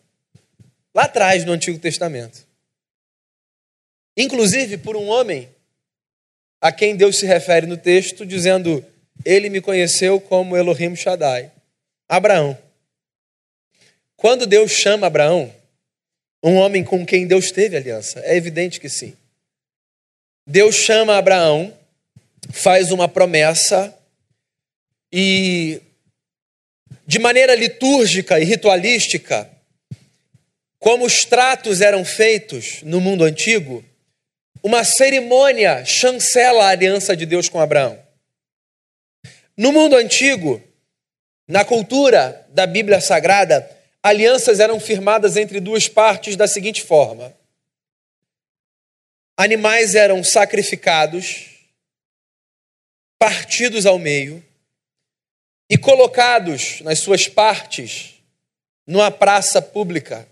lá 0.99 1.05
atrás 1.05 1.45
no 1.45 1.53
Antigo 1.53 1.79
Testamento. 1.79 2.45
Inclusive 4.17 4.79
por 4.79 4.97
um 4.97 5.07
homem 5.07 5.49
a 6.61 6.73
quem 6.73 6.97
Deus 6.97 7.19
se 7.19 7.25
refere 7.25 7.69
no 7.69 7.77
texto, 7.77 8.27
dizendo: 8.27 8.85
Ele 9.25 9.49
me 9.49 9.61
conheceu 9.61 10.21
como 10.21 10.57
Elohim 10.57 10.97
Shaddai, 10.97 11.53
Abraão. 12.09 12.59
Quando 14.17 14.45
Deus 14.45 14.73
chama 14.73 15.07
Abraão, 15.07 15.55
um 16.43 16.57
homem 16.57 16.83
com 16.83 17.07
quem 17.07 17.29
Deus 17.29 17.53
teve 17.53 17.77
aliança, 17.77 18.19
é 18.25 18.37
evidente 18.37 18.81
que 18.81 18.89
sim. 18.89 19.17
Deus 20.45 20.75
chama 20.75 21.17
Abraão, 21.17 21.73
faz 22.51 22.91
uma 22.91 23.07
promessa 23.07 23.97
e, 25.13 25.81
de 27.07 27.21
maneira 27.21 27.55
litúrgica 27.55 28.41
e 28.41 28.45
ritualística, 28.45 29.49
como 30.79 31.05
os 31.05 31.25
tratos 31.25 31.81
eram 31.81 32.05
feitos 32.05 32.83
no 32.83 33.01
mundo 33.01 33.25
antigo, 33.25 33.85
uma 34.63 34.85
cerimônia 34.85 35.85
chancela 35.85 36.65
a 36.65 36.69
aliança 36.69 37.17
de 37.17 37.27
Deus 37.27 37.49
com 37.49 37.61
Abraão. 37.61 38.01
No 39.57 39.73
mundo 39.73 39.97
antigo, 39.97 40.63
na 41.47 41.65
cultura 41.65 42.47
da 42.51 42.67
Bíblia 42.67 43.01
Sagrada, 43.01 43.69
alianças 44.03 44.61
eram 44.61 44.79
firmadas 44.79 45.37
entre 45.37 45.61
duas 45.61 45.89
partes 45.89 46.37
da 46.37 46.47
seguinte 46.47 46.83
forma: 46.83 47.35
animais 49.37 49.95
eram 49.95 50.23
sacrificados, 50.23 51.47
partidos 53.19 53.87
ao 53.87 53.99
meio 53.99 54.45
e 55.69 55.77
colocados 55.77 56.81
nas 56.83 57.01
suas 57.01 57.27
partes 57.29 58.15
numa 58.87 59.11
praça 59.11 59.61
pública, 59.61 60.27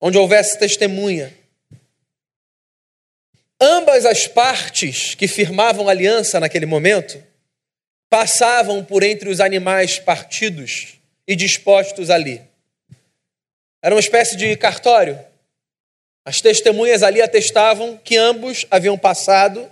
onde 0.00 0.18
houvesse 0.18 0.58
testemunha. 0.58 1.36
Ambas 3.60 4.06
as 4.06 4.28
partes 4.28 5.14
que 5.14 5.26
firmavam 5.26 5.88
aliança 5.88 6.38
naquele 6.38 6.66
momento 6.66 7.22
passavam 8.08 8.84
por 8.84 9.02
entre 9.02 9.28
os 9.28 9.40
animais 9.40 9.98
partidos 9.98 10.98
e 11.26 11.34
dispostos 11.34 12.08
ali. 12.08 12.40
Era 13.82 13.94
uma 13.94 14.00
espécie 14.00 14.36
de 14.36 14.56
cartório. 14.56 15.18
As 16.24 16.40
testemunhas 16.40 17.02
ali 17.02 17.20
atestavam 17.20 17.96
que 17.96 18.16
ambos 18.16 18.66
haviam 18.70 18.96
passado 18.96 19.70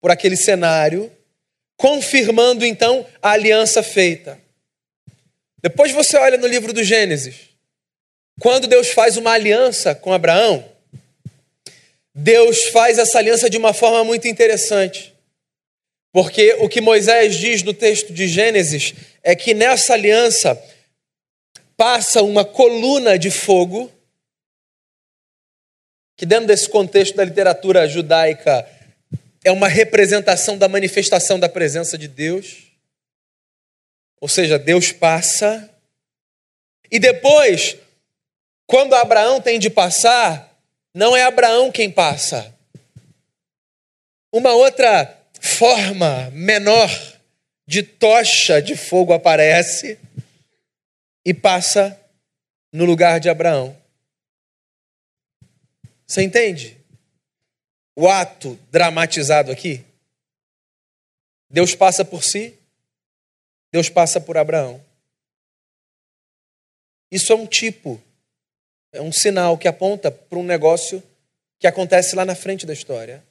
por 0.00 0.10
aquele 0.10 0.36
cenário, 0.36 1.10
confirmando 1.76 2.64
então 2.64 3.06
a 3.20 3.32
aliança 3.32 3.82
feita. 3.82 4.38
Depois 5.60 5.90
você 5.92 6.16
olha 6.16 6.38
no 6.38 6.46
livro 6.46 6.72
do 6.72 6.84
Gênesis. 6.84 7.47
Quando 8.40 8.68
Deus 8.68 8.88
faz 8.90 9.16
uma 9.16 9.32
aliança 9.32 9.94
com 9.94 10.12
Abraão, 10.12 10.64
Deus 12.14 12.64
faz 12.66 12.98
essa 12.98 13.18
aliança 13.18 13.50
de 13.50 13.56
uma 13.56 13.72
forma 13.72 14.04
muito 14.04 14.28
interessante. 14.28 15.14
Porque 16.12 16.54
o 16.54 16.68
que 16.68 16.80
Moisés 16.80 17.36
diz 17.36 17.62
no 17.62 17.74
texto 17.74 18.12
de 18.12 18.26
Gênesis 18.26 18.94
é 19.22 19.34
que 19.36 19.54
nessa 19.54 19.92
aliança 19.92 20.60
passa 21.76 22.22
uma 22.22 22.44
coluna 22.44 23.18
de 23.18 23.30
fogo, 23.30 23.92
que 26.16 26.26
dentro 26.26 26.46
desse 26.46 26.68
contexto 26.68 27.14
da 27.14 27.24
literatura 27.24 27.86
judaica 27.86 28.68
é 29.44 29.52
uma 29.52 29.68
representação 29.68 30.58
da 30.58 30.68
manifestação 30.68 31.38
da 31.38 31.48
presença 31.48 31.96
de 31.96 32.08
Deus. 32.08 32.64
Ou 34.20 34.28
seja, 34.28 34.58
Deus 34.58 34.90
passa. 34.90 35.70
E 36.90 36.98
depois, 36.98 37.76
quando 38.68 38.94
Abraão 38.94 39.40
tem 39.40 39.58
de 39.58 39.70
passar, 39.70 40.54
não 40.94 41.16
é 41.16 41.22
Abraão 41.22 41.72
quem 41.72 41.90
passa. 41.90 42.54
Uma 44.30 44.52
outra 44.52 45.18
forma 45.40 46.30
menor 46.32 46.90
de 47.66 47.82
tocha 47.82 48.60
de 48.60 48.76
fogo 48.76 49.14
aparece 49.14 49.98
e 51.24 51.32
passa 51.32 51.98
no 52.70 52.84
lugar 52.84 53.18
de 53.18 53.30
Abraão. 53.30 53.74
Você 56.06 56.22
entende? 56.22 56.78
O 57.96 58.06
ato 58.06 58.54
dramatizado 58.70 59.50
aqui. 59.50 59.82
Deus 61.50 61.74
passa 61.74 62.04
por 62.04 62.22
si, 62.22 62.54
Deus 63.72 63.88
passa 63.88 64.20
por 64.20 64.36
Abraão. 64.36 64.84
Isso 67.10 67.32
é 67.32 67.36
um 67.36 67.46
tipo, 67.46 68.02
é 68.92 69.00
um 69.02 69.12
sinal 69.12 69.58
que 69.58 69.68
aponta 69.68 70.10
para 70.10 70.38
um 70.38 70.44
negócio 70.44 71.02
que 71.58 71.66
acontece 71.66 72.14
lá 72.14 72.24
na 72.24 72.34
frente 72.34 72.64
da 72.66 72.72
história. 72.72 73.22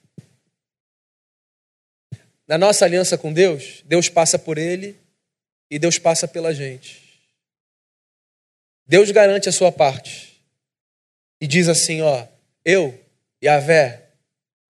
Na 2.48 2.58
nossa 2.58 2.86
aliança 2.86 3.17
com 3.17 3.34
Deus, 3.34 3.84
Deus 3.86 4.10
passa 4.10 4.38
por 4.39 4.58
ele 4.58 4.98
e 5.70 5.78
Deus 5.78 5.98
passa 5.98 6.28
pela 6.28 6.54
gente. 6.54 7.08
Deus 8.86 9.12
garante 9.12 9.50
a 9.50 9.52
sua 9.52 9.72
parte 9.72 10.41
e 11.41 11.48
diz 11.48 11.67
assim: 11.67 12.02
Ó, 12.02 12.26
eu, 12.63 12.98
Yahvé, 13.43 14.08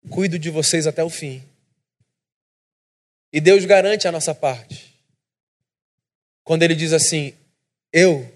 cuido 0.09 0.39
de 0.39 0.49
vocês 0.49 0.87
até 0.87 1.03
o 1.03 1.09
fim. 1.09 1.43
E 3.31 3.39
Deus 3.39 3.65
garante 3.65 4.07
a 4.07 4.11
nossa 4.11 4.33
parte. 4.33 4.95
Quando 6.43 6.63
ele 6.63 6.73
diz 6.73 6.91
assim: 6.91 7.35
Eu, 7.93 8.27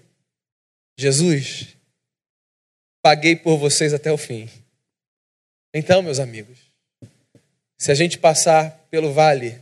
Jesus, 0.96 1.74
paguei 3.04 3.36
por 3.36 3.58
vocês 3.58 3.92
até 3.92 4.10
o 4.10 4.16
fim. 4.16 4.48
Então, 5.74 6.00
meus 6.00 6.18
amigos, 6.18 6.58
se 7.76 7.92
a 7.92 7.94
gente 7.94 8.16
passar 8.16 8.70
pelo 8.90 9.12
vale, 9.12 9.60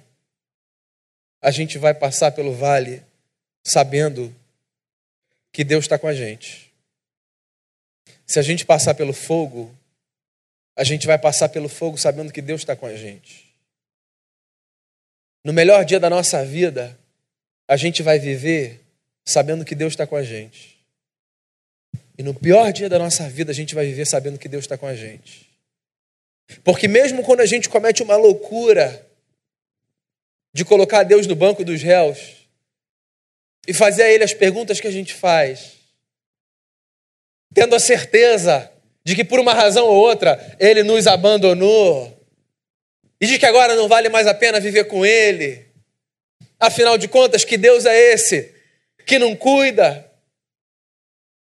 a 1.41 1.51
gente 1.51 1.77
vai 1.77 1.93
passar 1.93 2.31
pelo 2.31 2.55
vale 2.55 3.03
sabendo 3.65 4.33
que 5.53 5.65
Deus 5.65 5.87
está 5.87 5.99
com 5.99 6.07
a 6.07 6.15
gente. 6.15 6.73
Se 8.25 8.39
a 8.39 8.43
gente 8.43 8.65
passar 8.65 8.95
pelo 8.95 9.13
fogo, 9.13 9.77
a 10.77 10.85
gente 10.85 11.05
vai 11.05 11.19
passar 11.19 11.49
pelo 11.49 11.69
fogo 11.69 11.99
sabendo 11.99 12.33
que 12.33 12.41
Deus 12.41 12.61
está 12.61 12.77
com 12.77 12.87
a 12.87 12.95
gente. 12.95 13.53
No 15.43 15.53
melhor 15.53 15.85
dia 15.85 15.99
da 15.99 16.09
nossa 16.09 16.45
vida, 16.45 16.97
a 17.67 17.77
gente 17.77 18.05
vai 18.05 18.21
viver 18.21 18.81
sabendo 19.25 19.65
que 19.65 19.75
Deus 19.75 19.95
está 19.95 20.07
com 20.07 20.15
a 20.15 20.23
gente. 20.23 20.81
E 22.17 22.23
no 22.23 22.35
pior 22.35 22.73
dia 22.73 22.89
da 22.89 22.99
nossa 22.99 23.29
vida, 23.29 23.51
a 23.51 23.55
gente 23.55 23.75
vai 23.75 23.87
viver 23.87 24.07
sabendo 24.07 24.39
que 24.39 24.49
Deus 24.49 24.65
está 24.65 24.77
com 24.77 24.87
a 24.87 24.95
gente. 24.95 25.51
Porque 26.63 26.87
mesmo 26.87 27.23
quando 27.23 27.41
a 27.41 27.47
gente 27.47 27.69
comete 27.69 28.03
uma 28.03 28.17
loucura 28.17 29.07
de 30.53 30.65
colocar 30.65 31.03
Deus 31.03 31.27
no 31.27 31.35
banco 31.35 31.65
dos 31.65 31.83
réus 31.83 32.47
e 33.67 33.73
fazer 33.73 34.03
a 34.03 34.11
Ele 34.11 34.25
as 34.25 34.35
perguntas 34.35 34.81
que 34.81 34.87
a 34.87 34.91
gente 34.91 35.15
faz, 35.15 35.79
tendo 37.55 37.75
a 37.75 37.81
certeza 37.81 38.71
de 39.05 39.17
que 39.17 39.25
por 39.25 39.41
uma 39.41 39.55
razão 39.55 39.87
ou 39.87 39.97
outra 39.97 40.57
Ele 40.61 40.83
nos 40.83 41.07
abandonou 41.07 42.21
e 43.21 43.27
de 43.27 43.39
que 43.39 43.47
agora 43.47 43.75
não 43.75 43.89
vale 43.89 44.09
mais 44.09 44.27
a 44.27 44.35
pena 44.35 44.61
viver 44.61 44.85
com 44.85 45.07
Ele. 45.07 45.67
Afinal 46.61 46.99
de 46.99 47.09
contas, 47.09 47.45
que 47.45 47.57
Deus 47.57 47.87
é 47.87 48.13
esse 48.13 48.55
que 49.07 49.19
não 49.19 49.35
cuida, 49.35 50.09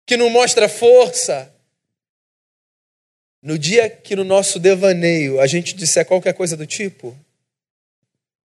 que 0.05 0.17
não 0.17 0.29
mostra 0.29 0.69
força. 0.69 1.51
No 3.41 3.57
dia 3.57 3.89
que 3.89 4.15
no 4.15 4.23
nosso 4.23 4.59
devaneio 4.59 5.39
a 5.39 5.47
gente 5.47 5.75
disser 5.75 6.05
qualquer 6.05 6.33
coisa 6.33 6.57
do 6.57 6.65
tipo, 6.65 7.17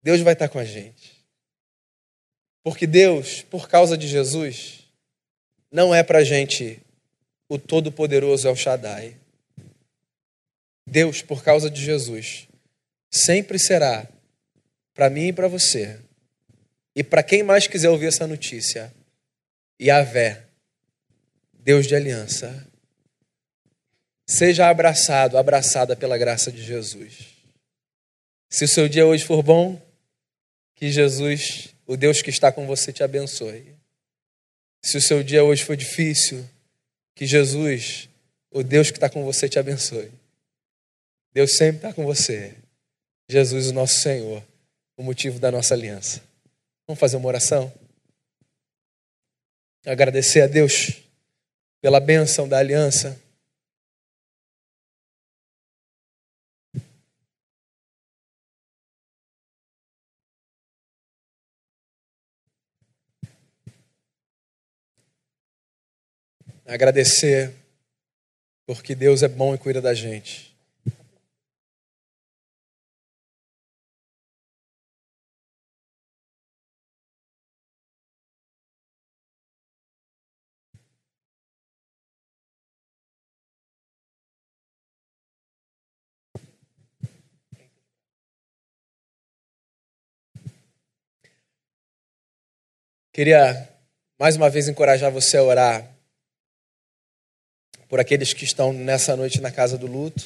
Deus 0.02 0.20
vai 0.20 0.32
estar 0.32 0.48
com 0.48 0.58
a 0.58 0.64
gente. 0.64 1.18
Porque 2.62 2.86
Deus, 2.86 3.42
por 3.42 3.68
causa 3.68 3.96
de 3.96 4.06
Jesus, 4.06 4.80
não 5.70 5.94
é 5.94 6.02
para 6.02 6.18
a 6.18 6.24
gente 6.24 6.80
o 7.48 7.58
Todo-Poderoso 7.58 8.48
El 8.48 8.56
Shaddai. 8.56 9.16
Deus, 10.86 11.20
por 11.22 11.42
causa 11.42 11.70
de 11.70 11.82
Jesus, 11.82 12.48
sempre 13.10 13.58
será 13.58 14.08
para 14.94 15.10
mim 15.10 15.28
e 15.28 15.32
para 15.32 15.48
você, 15.48 15.98
e 16.94 17.04
para 17.04 17.22
quem 17.22 17.42
mais 17.42 17.66
quiser 17.66 17.88
ouvir 17.90 18.06
essa 18.06 18.26
notícia, 18.26 18.92
Yahvé, 19.80 20.47
Deus 21.68 21.86
de 21.86 21.94
aliança. 21.94 22.66
Seja 24.26 24.70
abraçado, 24.70 25.36
abraçada 25.36 25.94
pela 25.94 26.16
graça 26.16 26.50
de 26.50 26.64
Jesus. 26.64 27.26
Se 28.48 28.64
o 28.64 28.68
seu 28.68 28.88
dia 28.88 29.04
hoje 29.04 29.26
for 29.26 29.42
bom, 29.42 29.78
que 30.74 30.90
Jesus, 30.90 31.74
o 31.86 31.94
Deus 31.94 32.22
que 32.22 32.30
está 32.30 32.50
com 32.50 32.66
você, 32.66 32.90
te 32.90 33.02
abençoe. 33.02 33.76
Se 34.82 34.96
o 34.96 35.00
seu 35.02 35.22
dia 35.22 35.44
hoje 35.44 35.62
for 35.62 35.76
difícil, 35.76 36.48
que 37.14 37.26
Jesus, 37.26 38.08
o 38.50 38.62
Deus 38.62 38.90
que 38.90 38.96
está 38.96 39.10
com 39.10 39.22
você, 39.22 39.46
te 39.46 39.58
abençoe. 39.58 40.10
Deus 41.34 41.54
sempre 41.58 41.76
está 41.76 41.92
com 41.92 42.06
você. 42.06 42.54
Jesus, 43.28 43.66
o 43.66 43.74
nosso 43.74 44.00
Senhor, 44.00 44.42
o 44.96 45.02
motivo 45.02 45.38
da 45.38 45.50
nossa 45.50 45.74
aliança. 45.74 46.22
Vamos 46.86 46.98
fazer 46.98 47.18
uma 47.18 47.28
oração? 47.28 47.70
Agradecer 49.84 50.40
a 50.40 50.46
Deus 50.46 51.06
pela 51.80 52.00
bênção 52.00 52.48
da 52.48 52.58
aliança. 52.58 53.20
Agradecer 66.66 67.54
porque 68.66 68.94
Deus 68.94 69.22
é 69.22 69.28
bom 69.28 69.54
e 69.54 69.58
cuida 69.58 69.80
da 69.80 69.94
gente. 69.94 70.47
Queria 93.18 93.68
mais 94.16 94.36
uma 94.36 94.48
vez 94.48 94.68
encorajar 94.68 95.10
você 95.10 95.38
a 95.38 95.42
orar 95.42 95.90
por 97.88 97.98
aqueles 97.98 98.32
que 98.32 98.44
estão 98.44 98.72
nessa 98.72 99.16
noite 99.16 99.40
na 99.40 99.50
casa 99.50 99.76
do 99.76 99.88
luto. 99.88 100.24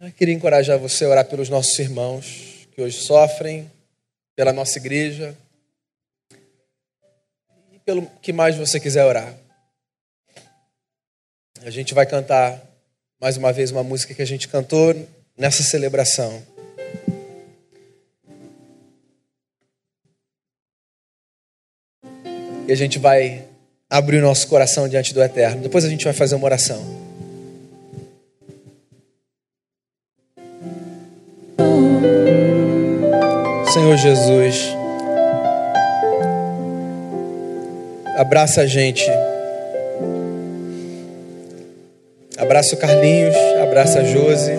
Eu 0.00 0.10
queria 0.10 0.34
encorajar 0.34 0.76
você 0.76 1.04
a 1.04 1.08
orar 1.08 1.24
pelos 1.24 1.48
nossos 1.48 1.78
irmãos 1.78 2.66
que 2.72 2.82
hoje 2.82 3.00
sofrem, 3.00 3.70
pela 4.34 4.52
nossa 4.52 4.76
igreja 4.78 5.38
e 7.70 7.78
pelo 7.78 8.04
que 8.20 8.32
mais 8.32 8.56
você 8.56 8.80
quiser 8.80 9.04
orar. 9.04 9.32
A 11.62 11.70
gente 11.70 11.94
vai 11.94 12.06
cantar 12.06 12.60
mais 13.20 13.36
uma 13.36 13.52
vez 13.52 13.70
uma 13.70 13.84
música 13.84 14.12
que 14.12 14.22
a 14.22 14.26
gente 14.26 14.48
cantou 14.48 14.96
nessa 15.36 15.62
celebração. 15.62 16.57
E 22.68 22.72
a 22.72 22.76
gente 22.76 22.98
vai 22.98 23.44
abrir 23.88 24.18
o 24.18 24.20
nosso 24.20 24.46
coração 24.46 24.86
diante 24.86 25.14
do 25.14 25.22
Eterno. 25.22 25.62
Depois 25.62 25.86
a 25.86 25.88
gente 25.88 26.04
vai 26.04 26.12
fazer 26.12 26.34
uma 26.34 26.44
oração. 26.44 26.78
Senhor 33.72 33.96
Jesus, 33.96 34.76
abraça 38.18 38.60
a 38.60 38.66
gente. 38.66 39.08
Abraça 42.36 42.74
o 42.74 42.78
Carlinhos, 42.78 43.34
abraça 43.62 44.00
a 44.00 44.04
Josi, 44.04 44.52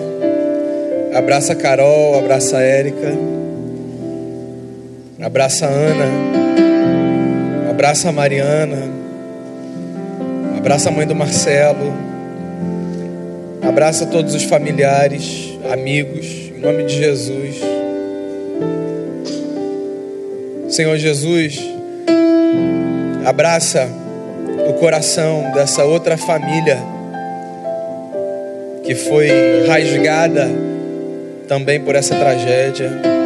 abraça 1.14 1.52
a 1.52 1.56
Carol, 1.56 2.18
abraça 2.18 2.58
a 2.58 2.62
Érica, 2.62 3.12
abraça 5.22 5.66
a 5.66 5.68
Ana. 5.68 6.39
Abraça 7.80 8.10
a 8.10 8.12
Mariana. 8.12 8.76
Abraça 10.58 10.90
a 10.90 10.92
mãe 10.92 11.06
do 11.06 11.14
Marcelo. 11.14 11.94
Abraça 13.66 14.04
todos 14.04 14.34
os 14.34 14.42
familiares, 14.42 15.58
amigos, 15.72 16.26
em 16.26 16.60
nome 16.60 16.84
de 16.84 16.94
Jesus. 16.94 17.56
Senhor 20.68 20.94
Jesus, 20.98 21.58
abraça 23.24 23.88
o 24.68 24.74
coração 24.74 25.50
dessa 25.54 25.82
outra 25.82 26.18
família 26.18 26.76
que 28.84 28.94
foi 28.94 29.30
rasgada 29.66 30.50
também 31.48 31.80
por 31.80 31.94
essa 31.94 32.14
tragédia. 32.14 33.19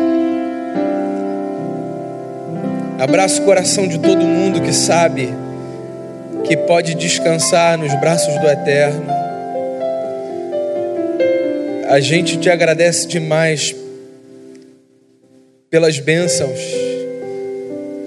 Abraça 3.05 3.43
o 3.43 3.45
coração 3.45 3.87
de 3.87 3.99
todo 3.99 4.25
mundo 4.25 4.63
que 4.63 4.73
sabe 4.73 5.29
que 6.43 6.57
pode 6.57 6.95
descansar 6.95 7.77
nos 7.77 7.93
braços 8.01 8.35
do 8.41 8.47
Eterno. 8.47 9.05
A 11.87 12.01
gente 12.01 12.39
te 12.39 12.49
agradece 12.49 13.07
demais 13.07 13.77
pelas 15.69 15.99
bênçãos. 15.99 16.59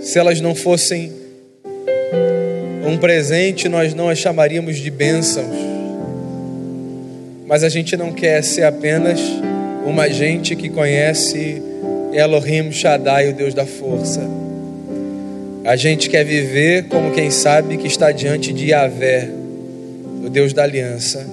Se 0.01 0.17
elas 0.17 0.41
não 0.41 0.55
fossem 0.55 1.13
um 2.83 2.97
presente, 2.97 3.69
nós 3.69 3.93
não 3.93 4.09
as 4.09 4.17
chamaríamos 4.17 4.77
de 4.77 4.89
bênçãos. 4.89 5.55
Mas 7.45 7.63
a 7.63 7.69
gente 7.69 7.95
não 7.95 8.11
quer 8.11 8.43
ser 8.43 8.63
apenas 8.63 9.19
uma 9.85 10.09
gente 10.09 10.55
que 10.55 10.69
conhece 10.69 11.61
Elohim 12.11 12.71
Shaddai, 12.71 13.29
o 13.29 13.35
Deus 13.35 13.53
da 13.53 13.67
força. 13.67 14.46
A 15.67 15.75
gente 15.75 16.09
quer 16.09 16.23
viver 16.23 16.85
como 16.85 17.11
quem 17.11 17.29
sabe 17.29 17.75
que 17.75 17.87
está 17.87 18.09
diante 18.13 18.53
de 18.53 18.67
Yahvé, 18.67 19.27
o 20.23 20.29
Deus 20.29 20.53
da 20.53 20.63
aliança. 20.63 21.27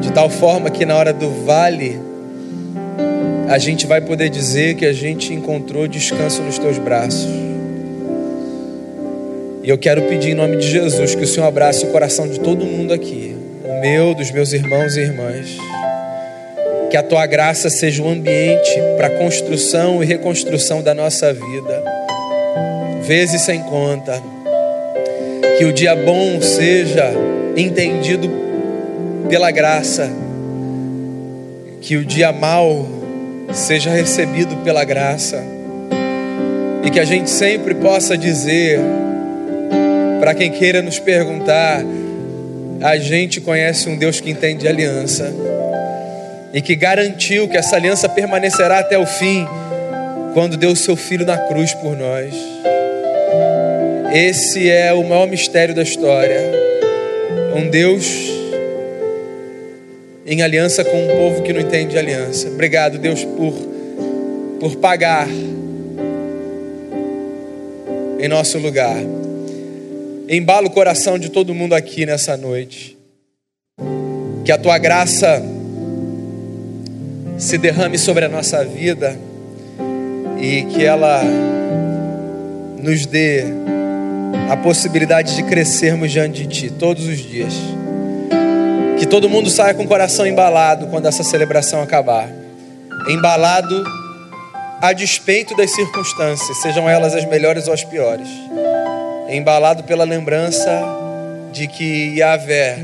De 0.00 0.10
tal 0.10 0.30
forma 0.30 0.70
que 0.70 0.86
na 0.86 0.96
hora 0.96 1.12
do 1.12 1.28
vale, 1.44 2.00
a 3.46 3.58
gente 3.58 3.86
vai 3.86 4.00
poder 4.00 4.30
dizer 4.30 4.76
que 4.76 4.86
a 4.86 4.92
gente 4.94 5.34
encontrou 5.34 5.86
descanso 5.86 6.40
nos 6.40 6.58
teus 6.58 6.78
braços. 6.78 7.28
E 9.62 9.68
eu 9.68 9.76
quero 9.76 10.00
pedir 10.04 10.30
em 10.30 10.34
nome 10.34 10.56
de 10.56 10.66
Jesus 10.66 11.14
que 11.14 11.24
o 11.24 11.26
Senhor 11.26 11.46
abrace 11.46 11.84
o 11.84 11.88
coração 11.88 12.26
de 12.26 12.40
todo 12.40 12.64
mundo 12.64 12.94
aqui, 12.94 13.36
o 13.66 13.80
meu, 13.82 14.14
dos 14.14 14.30
meus 14.30 14.54
irmãos 14.54 14.96
e 14.96 15.00
irmãs. 15.00 15.58
Que 16.90 16.96
a 16.96 17.02
tua 17.02 17.26
graça 17.26 17.68
seja 17.68 18.02
um 18.02 18.08
ambiente 18.08 18.80
para 18.96 19.10
construção 19.10 20.02
e 20.02 20.06
reconstrução 20.06 20.82
da 20.82 20.94
nossa 20.94 21.34
vida, 21.34 21.93
vezes 23.06 23.42
sem 23.42 23.60
conta. 23.62 24.22
Que 25.58 25.64
o 25.64 25.72
dia 25.72 25.94
bom 25.94 26.40
seja 26.40 27.12
entendido 27.56 28.28
pela 29.28 29.50
graça, 29.50 30.10
que 31.80 31.96
o 31.96 32.04
dia 32.04 32.32
mal 32.32 32.86
seja 33.52 33.90
recebido 33.90 34.56
pela 34.64 34.84
graça, 34.84 35.42
e 36.82 36.90
que 36.90 36.98
a 36.98 37.04
gente 37.04 37.30
sempre 37.30 37.74
possa 37.74 38.18
dizer 38.18 38.80
para 40.20 40.34
quem 40.34 40.50
queira 40.50 40.82
nos 40.82 40.98
perguntar: 40.98 41.84
a 42.82 42.96
gente 42.96 43.40
conhece 43.40 43.88
um 43.88 43.96
Deus 43.96 44.20
que 44.20 44.30
entende 44.30 44.66
aliança 44.66 45.32
e 46.52 46.60
que 46.60 46.76
garantiu 46.76 47.48
que 47.48 47.56
essa 47.56 47.76
aliança 47.76 48.08
permanecerá 48.08 48.78
até 48.78 48.96
o 48.96 49.06
fim, 49.06 49.46
quando 50.32 50.56
deu 50.56 50.70
o 50.70 50.76
seu 50.76 50.94
filho 50.94 51.26
na 51.26 51.36
cruz 51.36 51.74
por 51.74 51.96
nós. 51.96 52.32
Esse 54.14 54.70
é 54.70 54.92
o 54.92 55.02
maior 55.02 55.26
mistério 55.26 55.74
da 55.74 55.82
história. 55.82 56.40
Um 57.52 57.68
Deus 57.68 58.06
em 60.24 60.40
aliança 60.40 60.84
com 60.84 60.96
um 61.04 61.08
povo 61.08 61.42
que 61.42 61.52
não 61.52 61.60
entende 61.60 61.98
aliança. 61.98 62.46
Obrigado, 62.46 62.96
Deus, 62.96 63.24
por, 63.24 63.52
por 64.60 64.76
pagar 64.76 65.26
em 68.20 68.28
nosso 68.28 68.56
lugar. 68.58 68.96
Embala 70.28 70.68
o 70.68 70.70
coração 70.70 71.18
de 71.18 71.28
todo 71.28 71.52
mundo 71.52 71.74
aqui 71.74 72.06
nessa 72.06 72.36
noite. 72.36 72.96
Que 74.44 74.52
a 74.52 74.58
tua 74.58 74.78
graça 74.78 75.42
se 77.36 77.58
derrame 77.58 77.98
sobre 77.98 78.26
a 78.26 78.28
nossa 78.28 78.64
vida 78.64 79.18
e 80.40 80.62
que 80.72 80.84
ela 80.84 81.20
nos 82.80 83.06
dê 83.06 83.42
a 84.50 84.56
possibilidade 84.56 85.34
de 85.36 85.42
crescermos 85.42 86.10
diante 86.10 86.46
de 86.46 86.48
Ti 86.48 86.70
todos 86.70 87.06
os 87.06 87.18
dias. 87.18 87.54
Que 88.98 89.06
todo 89.06 89.28
mundo 89.28 89.50
saia 89.50 89.74
com 89.74 89.84
o 89.84 89.88
coração 89.88 90.26
embalado 90.26 90.86
quando 90.88 91.06
essa 91.06 91.22
celebração 91.22 91.82
acabar 91.82 92.28
embalado 93.08 93.84
a 94.80 94.92
despeito 94.92 95.54
das 95.56 95.70
circunstâncias, 95.72 96.58
sejam 96.58 96.88
elas 96.88 97.14
as 97.14 97.24
melhores 97.26 97.68
ou 97.68 97.74
as 97.74 97.84
piores 97.84 98.28
embalado 99.28 99.84
pela 99.84 100.04
lembrança 100.04 100.70
de 101.52 101.66
que 101.66 102.18
Yahvé 102.18 102.78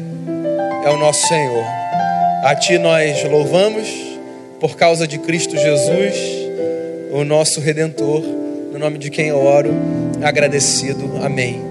é 0.84 0.90
o 0.90 0.96
nosso 0.96 1.26
Senhor. 1.26 1.64
A 2.42 2.54
Ti 2.54 2.78
nós 2.78 3.22
louvamos 3.24 3.88
por 4.58 4.76
causa 4.76 5.06
de 5.06 5.18
Cristo 5.18 5.56
Jesus, 5.56 6.14
o 7.12 7.24
nosso 7.24 7.60
Redentor, 7.60 8.22
no 8.80 8.86
nome 8.86 8.96
de 8.96 9.10
quem 9.10 9.28
eu 9.28 9.36
oro, 9.36 9.70
agradecido. 10.22 11.18
Amém. 11.22 11.69